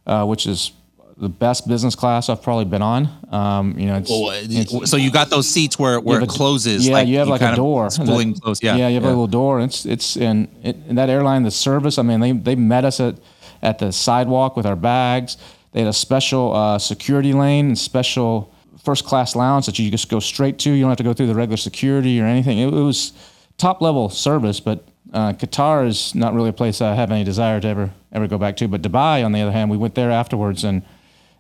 [0.06, 0.72] uh, which is
[1.16, 3.08] the best business class I've probably been on.
[3.30, 6.86] Um, you know, it's, it's- so you got those seats where where it closes.
[6.86, 7.88] Yeah, you have like kind a door.
[7.88, 8.62] that- enclosed.
[8.62, 9.60] Yeah, yeah, you have a little door.
[9.60, 11.42] It's it's in, it, in that airline.
[11.44, 11.98] The service.
[11.98, 13.14] I mean, they they met us at
[13.62, 15.36] at the sidewalk with our bags.
[15.72, 18.50] They had a special uh, security lane and special
[18.85, 20.70] first class lounge that you just go straight to.
[20.70, 22.59] You don't have to go through the regular security or anything.
[22.59, 23.12] It, it was
[23.59, 24.89] top level service, but.
[25.12, 28.39] Uh, Qatar is not really a place I have any desire to ever ever go
[28.39, 28.66] back to.
[28.66, 30.82] But Dubai, on the other hand, we went there afterwards, and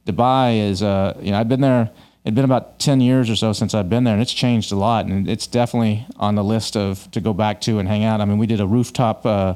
[0.06, 1.90] Dubai is, uh, you know, I've been there.
[2.24, 4.76] It'd been about ten years or so since I've been there, and it's changed a
[4.76, 5.06] lot.
[5.06, 8.20] And it's definitely on the list of to go back to and hang out.
[8.20, 9.54] I mean, we did a rooftop, uh,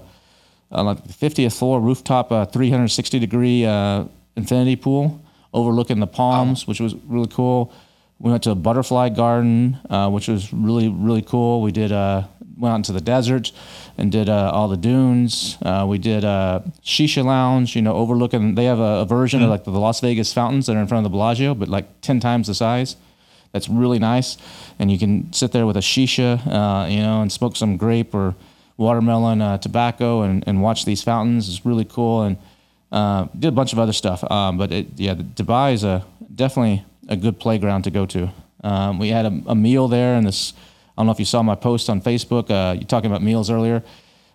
[0.72, 4.04] uh, like the 50th floor rooftop, uh, 360 degree uh,
[4.36, 5.22] infinity pool
[5.52, 7.72] overlooking the palms, which was really cool.
[8.18, 11.62] We went to a butterfly garden, uh, which was really really cool.
[11.62, 12.24] We did uh,
[12.56, 13.52] went out into the desert
[13.96, 15.56] and did uh, all the dunes.
[15.62, 18.54] Uh, we did a shisha lounge, you know, overlooking.
[18.56, 21.06] They have a, a version of like the Las Vegas fountains that are in front
[21.06, 22.96] of the Bellagio, but like ten times the size.
[23.52, 24.36] That's really nice,
[24.78, 28.14] and you can sit there with a shisha, uh, you know, and smoke some grape
[28.14, 28.34] or
[28.76, 31.48] watermelon uh, tobacco and, and watch these fountains.
[31.48, 32.36] It's really cool, and
[32.92, 34.22] uh, did a bunch of other stuff.
[34.30, 38.30] Um, but it, yeah, Dubai is a definitely a good playground to go to.
[38.64, 40.52] Um, we had a, a meal there, and this
[40.96, 42.50] I don't know if you saw my post on Facebook.
[42.50, 43.82] Uh, you talking about meals earlier,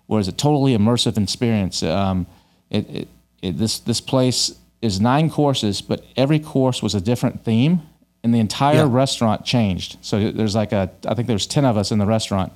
[0.07, 1.83] where it's a totally immersive experience.
[1.83, 2.25] Um,
[2.69, 3.07] it, it,
[3.41, 7.81] it this this place is nine courses, but every course was a different theme,
[8.23, 8.87] and the entire Yeah.
[8.89, 9.97] restaurant changed.
[10.01, 12.51] So there's like a I think there's ten of us in the restaurant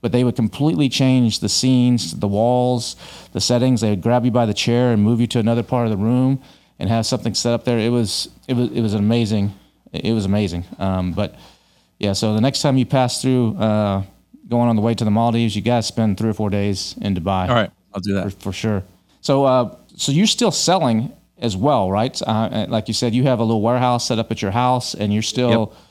[0.00, 2.96] but they would completely change the scenes, the walls,
[3.32, 3.80] the settings.
[3.80, 5.96] They would grab you by the chair and move you to another part of the
[5.96, 6.42] room
[6.78, 7.78] and have something set up there.
[7.78, 9.54] It was it was it was an amazing.
[9.92, 10.64] It was amazing.
[10.78, 11.36] Um, but
[11.98, 14.02] yeah, so the next time you pass through, uh,
[14.48, 17.14] going on the way to the Maldives, you to spend three or four days in
[17.14, 18.32] Dubai All right, I'll do that.
[18.42, 18.82] for sure.
[19.20, 22.20] So, uh, so you're still selling as well, right?
[22.22, 25.12] Uh, like you said, you have a little warehouse set up at your house, and
[25.12, 25.82] you're still selling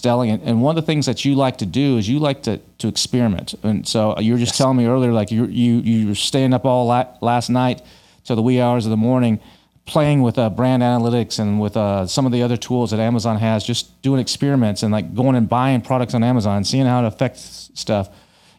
[0.00, 0.40] it.
[0.44, 2.88] And one of the things that you like to do is you like to to
[2.88, 3.54] experiment.
[3.62, 6.64] And so you were just telling me earlier, like you you you were staying up
[6.64, 7.82] all la- last night
[8.24, 9.40] till the wee hours of the morning.
[9.84, 13.36] Playing with uh, brand analytics and with uh, some of the other tools that Amazon
[13.38, 17.06] has, just doing experiments and like going and buying products on Amazon, seeing how it
[17.08, 18.08] affects stuff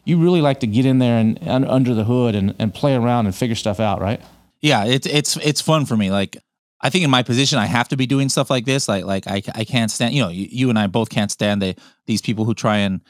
[0.06, 2.94] you really like to get in there and, and under the hood and, and play
[2.94, 4.20] around and figure stuff out, right?
[4.64, 6.38] yeah it's it's it's fun for me like
[6.80, 9.26] i think in my position i have to be doing stuff like this like like
[9.26, 12.22] i, I can't stand you know you, you and i both can't stand the these
[12.22, 13.00] people who try and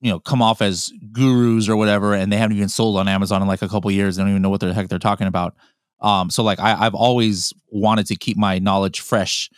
[0.00, 3.42] you know come off as gurus or whatever and they haven't even sold on amazon
[3.42, 4.16] in like a couple years.
[4.16, 5.54] They don't even know what the heck they're talking about.
[6.00, 9.50] Um so like I, i've always wanted to keep my knowledge fresh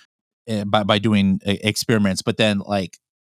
[0.48, 2.22] uh, by, by doing uh, experiments.
[2.22, 2.98] But then like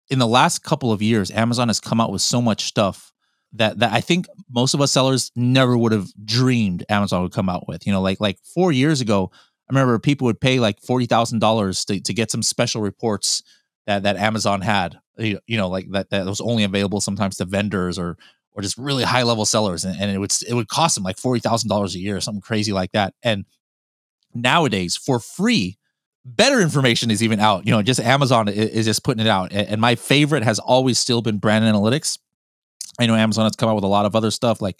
[0.09, 3.13] in the last couple of years amazon has come out with so much stuff
[3.53, 7.49] that that I think most of us sellers never would have dreamed Amazon would come
[7.49, 7.85] out with.
[7.85, 9.31] You know, like like four years ago,
[9.69, 13.43] I remember people would pay like forty thousand dollars to to get some special reports
[13.87, 14.99] that that Amazon had.
[15.17, 18.17] You you know, like that that was only available sometimes to vendors or
[18.53, 21.17] or just really high level sellers, and, and it would it would cost them like
[21.17, 23.13] forty thousand dollars a year, something crazy like that.
[23.23, 23.45] And
[24.33, 25.77] nowadays, for free,
[26.25, 27.65] better information is even out.
[27.65, 29.51] You know, just Amazon is just putting it out.
[29.53, 32.17] And my favorite has always still been brand analytics.
[32.99, 34.79] I know Amazon has come out with a lot of other stuff like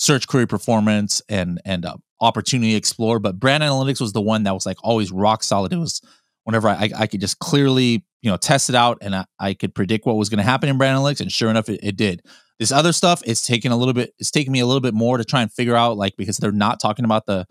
[0.00, 4.54] search query performance and and uh, opportunity explorer, but brand analytics was the one that
[4.54, 5.72] was like always rock solid.
[5.72, 6.00] It was
[6.44, 9.74] whenever I, I could just clearly you know test it out and I, I could
[9.74, 12.22] predict what was going to happen in brand analytics, and sure enough, it, it did.
[12.58, 14.14] This other stuff, it's taking a little bit.
[14.18, 16.50] It's taking me a little bit more to try and figure out like because they're
[16.50, 17.46] not talking about the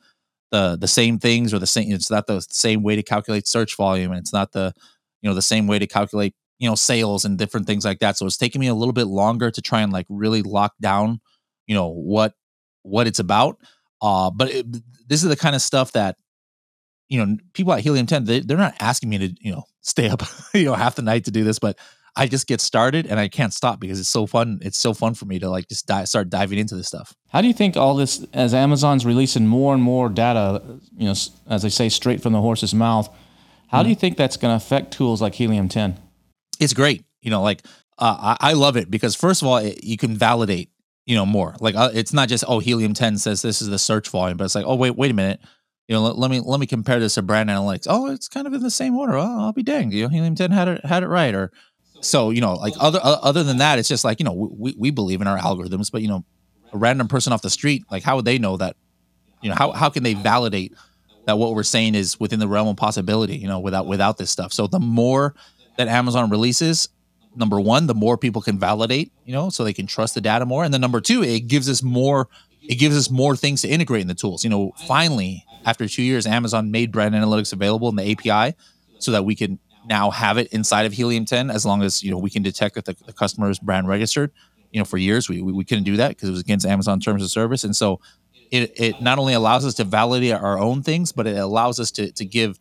[0.52, 1.92] the the same things or the same.
[1.92, 4.74] It's not the same way to calculate search volume, and it's not the
[5.22, 8.18] you know the same way to calculate you know sales and different things like that
[8.18, 11.22] so it's taking me a little bit longer to try and like really lock down
[11.70, 12.34] you know what
[12.82, 13.58] what it's about
[14.02, 14.66] uh but it,
[15.08, 16.18] this is the kind of stuff that
[17.08, 20.10] you know people at helium 10 they, they're not asking me to you know stay
[20.10, 20.22] up
[20.54, 21.78] you know half the night to do this but
[22.16, 25.14] i just get started and i can't stop because it's so fun it's so fun
[25.14, 27.78] for me to like just di- start diving into this stuff How do you think
[27.78, 30.62] all this, as Amazon's releasing more and more data,
[30.98, 31.14] you know,
[31.48, 33.08] as they say, straight from the horse's mouth,
[33.68, 35.96] how do you think that's going to affect tools like Helium 10?
[36.60, 37.04] it's great.
[37.22, 37.64] You know, like
[37.98, 40.70] uh, I, I love it because first of all, it, you can validate.
[41.10, 41.56] You know more.
[41.60, 44.44] Like uh, it's not just oh helium ten says this is the search volume, but
[44.44, 45.40] it's like oh wait wait a minute.
[45.88, 47.88] You know let, let me let me compare this to brand analytics.
[47.90, 49.16] Oh, it's kind of in the same order.
[49.16, 49.96] Oh, I'll be danged.
[49.96, 51.34] You know helium ten had it had it right.
[51.34, 51.52] Or
[52.00, 54.76] so you know like other uh, other than that, it's just like you know we
[54.78, 56.26] we believe in our algorithms, but you know
[56.74, 58.76] a random person off the street like how would they know that?
[59.42, 60.76] You know how how can they validate
[61.26, 63.36] that what we're saying is within the realm of possibility?
[63.36, 64.54] You know without without this stuff.
[64.54, 65.34] So the more
[65.78, 66.88] that Amazon releases,
[67.36, 70.46] number one, the more people can validate, you know, so they can trust the data
[70.46, 70.64] more.
[70.64, 72.28] And then number two, it gives us more,
[72.62, 74.44] it gives us more things to integrate in the tools.
[74.44, 78.56] You know, finally, after two years, Amazon made brand analytics available in the API
[79.00, 82.12] so that we can now have it inside of Helium 10 as long as, you
[82.12, 84.32] know, we can detect that the, the customer is brand registered.
[84.72, 87.00] You know, for years we, we, we couldn't do that because it was against Amazon
[87.00, 87.64] terms of service.
[87.64, 88.00] And so
[88.52, 91.92] it, it not only allows us to validate our own things, but it allows us
[91.92, 92.60] to, to give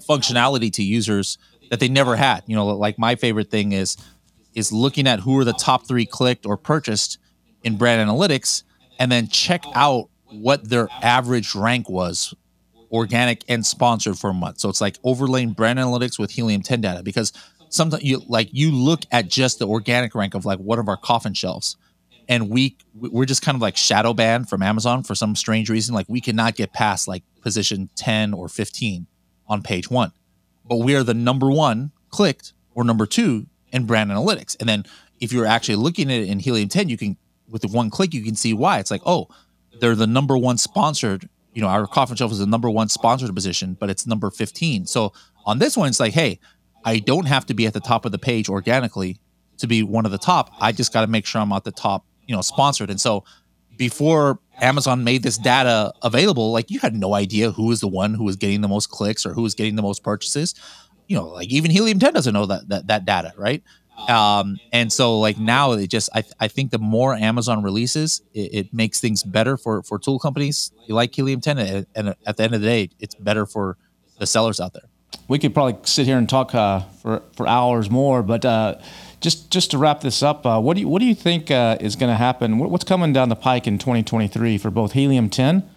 [0.00, 1.38] functionality to users
[1.70, 2.42] that they never had.
[2.46, 3.96] You know, like my favorite thing is
[4.54, 7.18] is looking at who are the top three clicked or purchased
[7.62, 8.62] in brand analytics,
[8.98, 12.34] and then check out what their average rank was,
[12.90, 14.60] organic and sponsored for a month.
[14.60, 17.32] So it's like overlaying brand analytics with Helium 10 data because
[17.68, 20.96] sometimes you like you look at just the organic rank of like one of our
[20.96, 21.76] coffin shelves
[22.28, 25.94] and we we're just kind of like shadow banned from Amazon for some strange reason.
[25.94, 29.06] Like we cannot get past like position 10 or 15
[29.48, 30.12] on page one
[30.68, 34.56] but we are the number one clicked or number two in brand analytics.
[34.60, 34.84] And then
[35.18, 37.16] if you're actually looking at it in Helium 10, you can,
[37.48, 38.78] with one click, you can see why.
[38.78, 39.28] It's like, oh,
[39.80, 43.34] they're the number one sponsored, you know, our coffin shelf is the number one sponsored
[43.34, 44.86] position, but it's number 15.
[44.86, 45.12] So
[45.46, 46.38] on this one, it's like, hey,
[46.84, 49.18] I don't have to be at the top of the page organically
[49.58, 50.50] to be one of the top.
[50.60, 52.90] I just got to make sure I'm at the top, you know, sponsored.
[52.90, 53.24] And so
[53.76, 58.14] before Amazon made this data available, like you had no idea who was the one
[58.14, 60.54] who was getting the most clicks or who was getting the most purchases.
[61.06, 63.62] You know, like even Helium 10 doesn't know that that, that data, right?
[64.08, 68.54] Um, and so like now it just I, I think the more Amazon releases, it,
[68.54, 72.42] it makes things better for for tool companies like Helium 10, and, and at the
[72.44, 73.76] end of the day, it's better for
[74.18, 74.88] the sellers out there.
[75.26, 78.44] We could probably sit here and talk uh, for for hours more, but.
[78.44, 78.76] Uh,
[79.20, 81.76] just just to wrap this up, uh, what do you what do you think uh,
[81.80, 82.58] is going to happen?
[82.58, 85.68] What's coming down the pike in 2023 for both helium 10?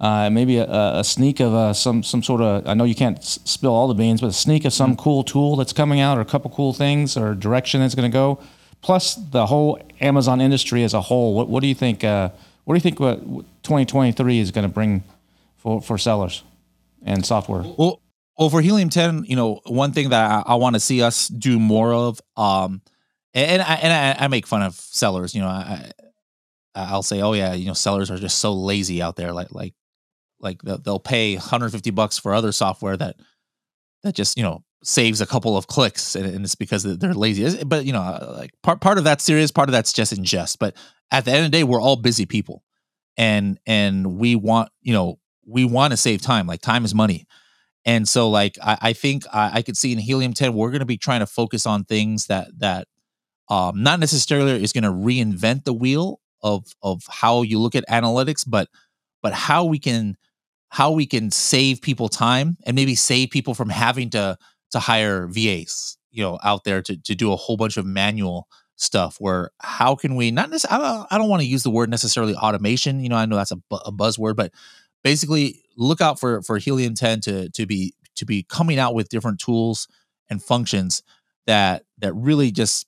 [0.00, 3.18] Uh, maybe a, a, sneak of uh, some some sort of I know you can't
[3.18, 5.02] s- spill all the beans, but a sneak of some mm-hmm.
[5.02, 8.12] cool tool that's coming out, or a couple cool things, or direction that's going to
[8.12, 8.40] go.
[8.82, 11.34] Plus the whole Amazon industry as a whole.
[11.34, 12.04] What what do you think?
[12.04, 12.30] Uh,
[12.64, 13.00] what do you think?
[13.00, 13.20] What
[13.62, 15.04] 2023 is going to bring
[15.56, 16.42] for for sellers
[17.04, 17.62] and software?
[17.62, 18.00] Well,
[18.38, 21.28] well, for Helium 10, you know, one thing that I, I want to see us
[21.28, 22.82] do more of, um,
[23.32, 25.90] and, and I, and I, I make fun of sellers, you know, I,
[26.74, 29.32] I'll say, oh yeah, you know, sellers are just so lazy out there.
[29.32, 29.74] Like, like,
[30.40, 33.16] like they'll pay 150 bucks for other software that,
[34.02, 37.62] that just, you know, saves a couple of clicks and, and it's because they're lazy.
[37.64, 40.24] But, you know, uh, like part, part of that's serious, part of that's just in
[40.24, 40.58] jest.
[40.58, 40.76] But
[41.12, 42.64] at the end of the day, we're all busy people
[43.16, 46.48] and, and we want, you know, we want to save time.
[46.48, 47.26] Like time is money
[47.84, 50.84] and so like I, I think I, I, could see in Helium 10, we're gonna
[50.84, 52.88] be trying to focus on things that that
[53.48, 58.44] um not necessarily is gonna reinvent the wheel of of how you look at analytics,
[58.46, 58.68] but
[59.22, 60.16] but how we can
[60.68, 64.36] how we can save people time and maybe save people from having to
[64.72, 68.48] to hire VAs, you know, out there to to do a whole bunch of manual
[68.76, 71.90] stuff where how can we not necessarily I don't, don't want to use the word
[71.90, 74.52] necessarily automation you know i know that's a, a buzzword but
[75.04, 79.08] basically look out for for Helium 10 to to be to be coming out with
[79.08, 79.86] different tools
[80.28, 81.02] and functions
[81.46, 82.86] that that really just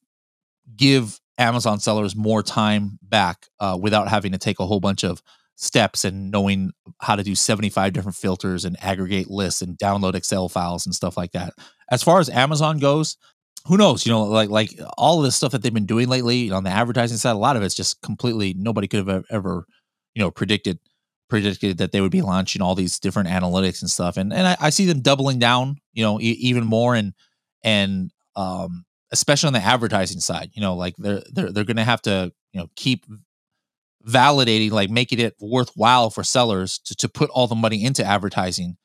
[0.76, 5.22] give Amazon sellers more time back uh, without having to take a whole bunch of
[5.56, 10.48] steps and knowing how to do 75 different filters and aggregate lists and download Excel
[10.48, 11.52] files and stuff like that.
[11.90, 13.16] As far as Amazon goes,
[13.66, 14.06] who knows?
[14.06, 16.70] You know, like like all of this stuff that they've been doing lately on the
[16.70, 19.66] advertising side, a lot of it's just completely nobody could have ever,
[20.14, 20.78] you know, predicted
[21.28, 24.16] predicted that they would be launching all these different analytics and stuff.
[24.16, 27.14] And and I, I see them doubling down you know e- even more and
[27.62, 31.84] and um especially on the advertising side you know like they're they're they're going to
[31.84, 33.06] have to you know keep
[34.06, 38.76] validating like making it worthwhile for sellers to to put all the money into advertising.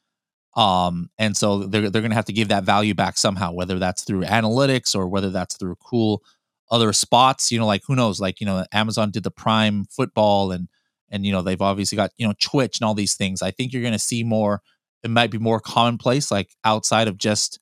[0.56, 3.80] Um and so they're they're going to have to give that value back somehow whether
[3.80, 6.24] that's through analytics or whether that's through cool
[6.72, 10.52] other spots you know like who knows like you know Amazon did the prime football
[10.52, 10.68] and
[11.12, 13.42] and you know they've obviously got you know Twitch and all these things.
[13.42, 14.62] I think you're going to see more.
[15.04, 17.60] It might be more commonplace, like outside of just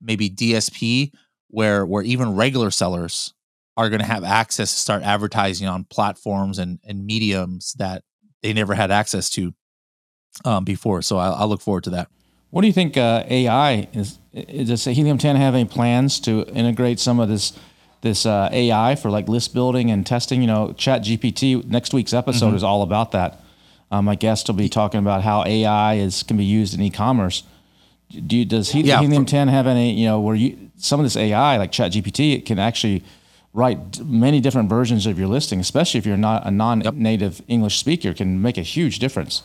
[0.00, 1.12] maybe DSP,
[1.48, 3.34] where where even regular sellers
[3.76, 8.02] are going to have access to start advertising on platforms and and mediums that
[8.42, 9.54] they never had access to
[10.44, 11.02] um, before.
[11.02, 12.08] So I, I look forward to that.
[12.50, 14.18] What do you think uh, AI is?
[14.34, 17.58] Does Helium 10 have any plans to integrate some of this
[18.02, 20.40] this uh, AI for like list building and testing.
[20.40, 21.64] You know, Chat GPT.
[21.64, 22.56] Next week's episode mm-hmm.
[22.56, 23.40] is all about that.
[23.90, 27.44] Um, my guest will be talking about how AI is can be used in e-commerce.
[28.10, 29.92] Do you, does he, yeah, Helium 10 have any?
[29.94, 33.02] You know, where you some of this AI like Chat GPT it can actually
[33.54, 37.44] write many different versions of your listing, especially if you're not a non-native yep.
[37.48, 39.42] English speaker, can make a huge difference.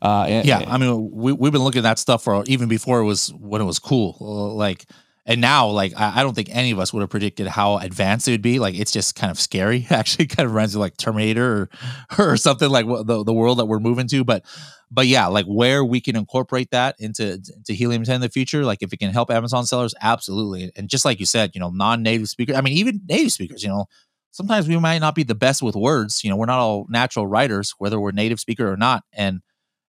[0.00, 3.04] Uh, yeah, I mean, we, we've been looking at that stuff for even before it
[3.04, 4.16] was when it was cool.
[4.56, 4.86] Like
[5.24, 8.28] and now like I, I don't think any of us would have predicted how advanced
[8.28, 8.58] it would be.
[8.58, 9.86] Like it's just kind of scary.
[9.90, 11.70] Actually, kind of me like Terminator
[12.18, 14.24] or or something like the the world that we're moving to.
[14.24, 14.44] But
[14.90, 18.64] but yeah, like where we can incorporate that into to Helium 10 in the future,
[18.64, 20.70] like if it can help Amazon sellers, absolutely.
[20.76, 23.70] And just like you said, you know, non-native speakers, I mean, even native speakers, you
[23.70, 23.86] know,
[24.32, 26.22] sometimes we might not be the best with words.
[26.22, 29.04] You know, we're not all natural writers, whether we're native speaker or not.
[29.14, 29.40] And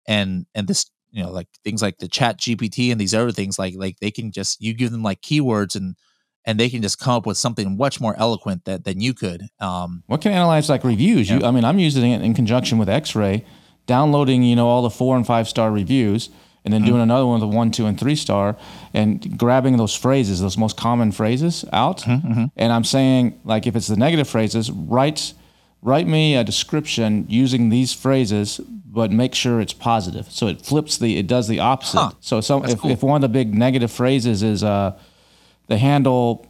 [0.09, 3.59] and and this, you know, like things like the chat GPT and these other things,
[3.59, 5.96] like like they can just you give them like keywords and
[6.44, 9.48] and they can just come up with something much more eloquent that, than you could.
[9.61, 11.28] Um, What can analyze like reviews?
[11.28, 11.44] You.
[11.44, 13.44] I mean, I'm using it in conjunction with X-Ray,
[13.86, 16.30] downloading you know all the four and five star reviews,
[16.64, 16.90] and then mm-hmm.
[16.90, 18.56] doing another one with a one, two, and three star,
[18.94, 22.44] and grabbing those phrases, those most common phrases out, mm-hmm, mm-hmm.
[22.56, 25.34] and I'm saying like if it's the negative phrases, write
[25.83, 30.31] write me a description using these phrases, but make sure it's positive.
[30.31, 31.99] So it flips the it does the opposite.
[31.99, 32.11] Huh.
[32.20, 32.91] So some if, cool.
[32.91, 34.99] if one of the big negative phrases is uh
[35.66, 36.47] the handle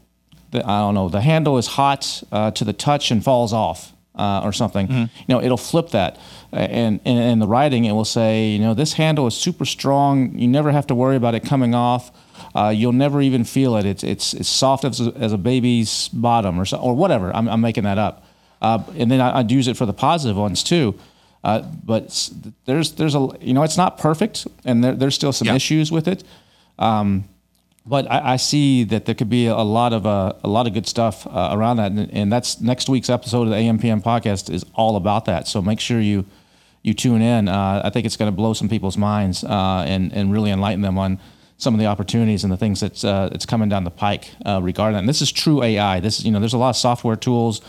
[0.50, 3.92] the, I don't know, the handle is hot uh, to the touch and falls off
[4.14, 4.88] uh, or something.
[4.88, 5.00] Mm-hmm.
[5.00, 6.18] You know, it'll flip that.
[6.52, 10.38] And in, in the writing, it will say, you know, this handle is super strong.
[10.38, 12.10] You never have to worry about it coming off.
[12.54, 13.84] Uh, you'll never even feel it.
[13.84, 17.34] It's it's, it's soft as a, as a baby's bottom or so, or whatever.
[17.34, 18.24] I'm, I'm making that up.
[18.60, 20.94] Uh, and then I, I'd use it for the positive ones too.
[21.44, 22.30] Uh, but
[22.64, 25.54] there's there's a you know it's not perfect and there, there's still some Yeah.
[25.54, 26.24] issues with it
[27.86, 30.74] but I, I see that there could be a lot of uh, a lot of
[30.74, 34.50] good stuff uh, around that, and, and that's next week's episode of the AMPM podcast
[34.52, 35.48] is all about that.
[35.48, 36.24] So make sure you
[36.82, 37.48] you tune in.
[37.48, 40.82] Uh, I think it's going to blow some people's minds uh, and and really enlighten
[40.82, 41.18] them on
[41.56, 44.60] some of the opportunities and the things that's uh, that's coming down the pike uh,
[44.62, 45.00] regarding that.
[45.00, 46.00] And this is true AI.
[46.00, 47.62] This is you know there's a lot of software tools,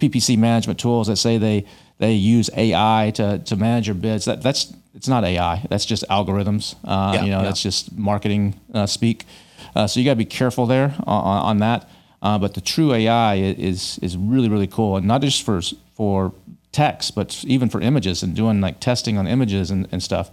[0.00, 1.64] PPC management tools that say they
[1.98, 4.24] they use AI to to manage your bids.
[4.24, 5.66] That that's it's not AI.
[5.70, 6.74] That's just algorithms.
[6.84, 7.44] Uh, Yeah, you know yeah.
[7.44, 9.24] that's just marketing uh, speak.
[9.76, 11.88] Uh, so you got to be careful there on, on that.
[12.22, 15.60] Uh, but the true AI is is really really cool, and not just for
[15.94, 16.32] for
[16.72, 20.30] text, but even for images and doing like testing on images and, and stuff.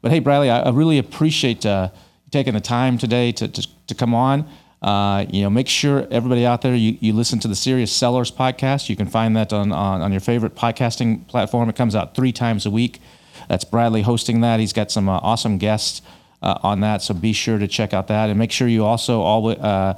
[0.00, 1.88] But hey, Bradley, I, I really appreciate uh,
[2.30, 4.46] taking the time today to, to, to come on.
[4.82, 8.32] Uh, you know, make sure everybody out there you, you listen to the Serious Sellers
[8.32, 8.88] podcast.
[8.88, 11.68] You can find that on, on on your favorite podcasting platform.
[11.68, 13.00] It comes out three times a week.
[13.48, 14.58] That's Bradley hosting that.
[14.58, 16.02] He's got some uh, awesome guests
[16.42, 19.20] uh, on that, so be sure to check out that and make sure you also
[19.20, 19.94] always uh,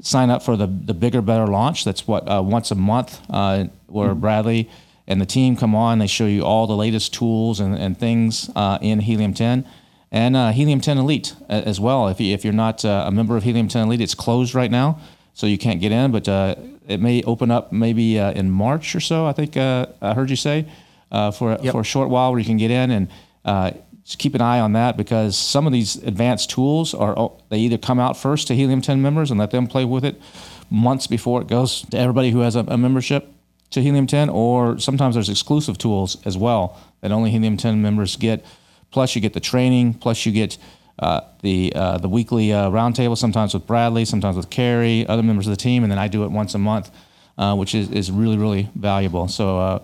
[0.00, 1.84] sign up for the the bigger better launch.
[1.84, 4.70] That's what uh, once a month uh, where Bradley
[5.06, 5.98] and the team come on.
[5.98, 9.66] They show you all the latest tools and, and things uh, in Helium 10
[10.12, 12.06] and uh, Helium 10 Elite as well.
[12.08, 14.70] If, you, if you're not uh, a member of Helium 10 Elite, it's closed right
[14.70, 15.00] now,
[15.32, 16.54] so you can't get in, but uh,
[16.86, 20.28] it may open up maybe uh, in March or so, I think uh, I heard
[20.28, 20.66] you say,
[21.10, 23.08] uh, for, for a short while where you can get in and
[23.44, 23.70] uh,
[24.04, 27.58] just keep an eye on that because some of these advanced tools are, oh, they
[27.58, 30.20] either come out first to Helium 10 members and let them play with it
[30.68, 33.28] months before it goes to everybody who has a, a membership
[33.70, 38.16] to Helium 10, or sometimes there's exclusive tools as well that only Helium 10 members
[38.16, 38.44] get.
[38.92, 39.94] Plus, you get the training.
[39.94, 40.58] Plus, you get
[40.98, 43.16] uh, the uh, the weekly uh, roundtable.
[43.16, 46.22] Sometimes with Bradley, sometimes with Carrie, other members of the team, and then I do
[46.24, 46.90] it once a month,
[47.38, 49.26] uh, which is, is really really valuable.
[49.26, 49.78] So, uh,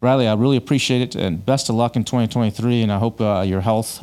[0.00, 2.82] Bradley, I really appreciate it, and best of luck in 2023.
[2.82, 4.02] And I hope uh, your health.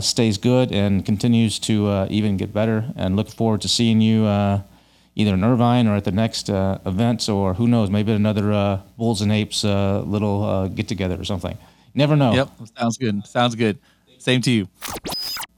[0.00, 5.34] Stays good and continues to even get better, and look forward to seeing you either
[5.34, 9.30] in Irvine or at the next uh, event, or who knows, maybe another Bulls and
[9.30, 11.58] Apes little get together or something.
[11.96, 12.34] Never know.
[12.34, 13.26] Yep, sounds good.
[13.26, 13.78] Sounds good.
[14.18, 14.68] Same to you.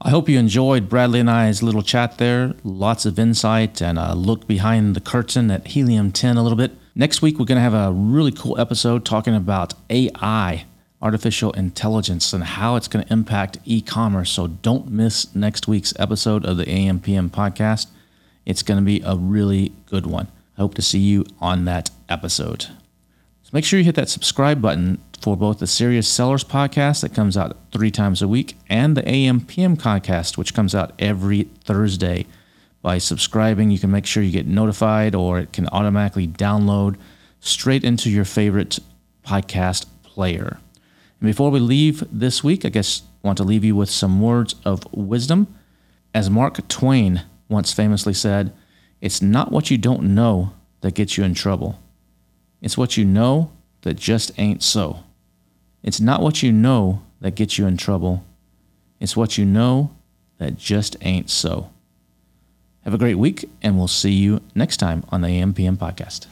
[0.01, 2.53] I hope you enjoyed Bradley and I's little chat there.
[2.63, 6.71] Lots of insight and a look behind the curtain at Helium 10 a little bit.
[6.95, 10.65] Next week, we're going to have a really cool episode talking about AI,
[11.01, 14.29] artificial intelligence, and how it's going to impact e commerce.
[14.31, 17.87] So don't miss next week's episode of the AMPM podcast.
[18.45, 20.29] It's going to be a really good one.
[20.57, 22.67] I hope to see you on that episode.
[23.43, 27.13] So make sure you hit that subscribe button for both the Serious Sellers podcast that
[27.13, 31.43] comes out three times a week and the AM PM podcast, which comes out every
[31.65, 32.25] Thursday.
[32.81, 36.95] By subscribing, you can make sure you get notified or it can automatically download
[37.39, 38.79] straight into your favorite
[39.25, 40.59] podcast player.
[41.19, 44.21] And before we leave this week, I guess I want to leave you with some
[44.21, 45.53] words of wisdom.
[46.13, 48.53] As Mark Twain once famously said,
[49.01, 51.79] it's not what you don't know that gets you in trouble.
[52.61, 53.51] It's what you know
[53.81, 55.03] that just ain't so.
[55.83, 58.23] It's not what you know that gets you in trouble.
[58.99, 59.91] It's what you know
[60.37, 61.69] that just ain't so.
[62.83, 66.27] Have a great week, and we'll see you next time on the AMPM podcast.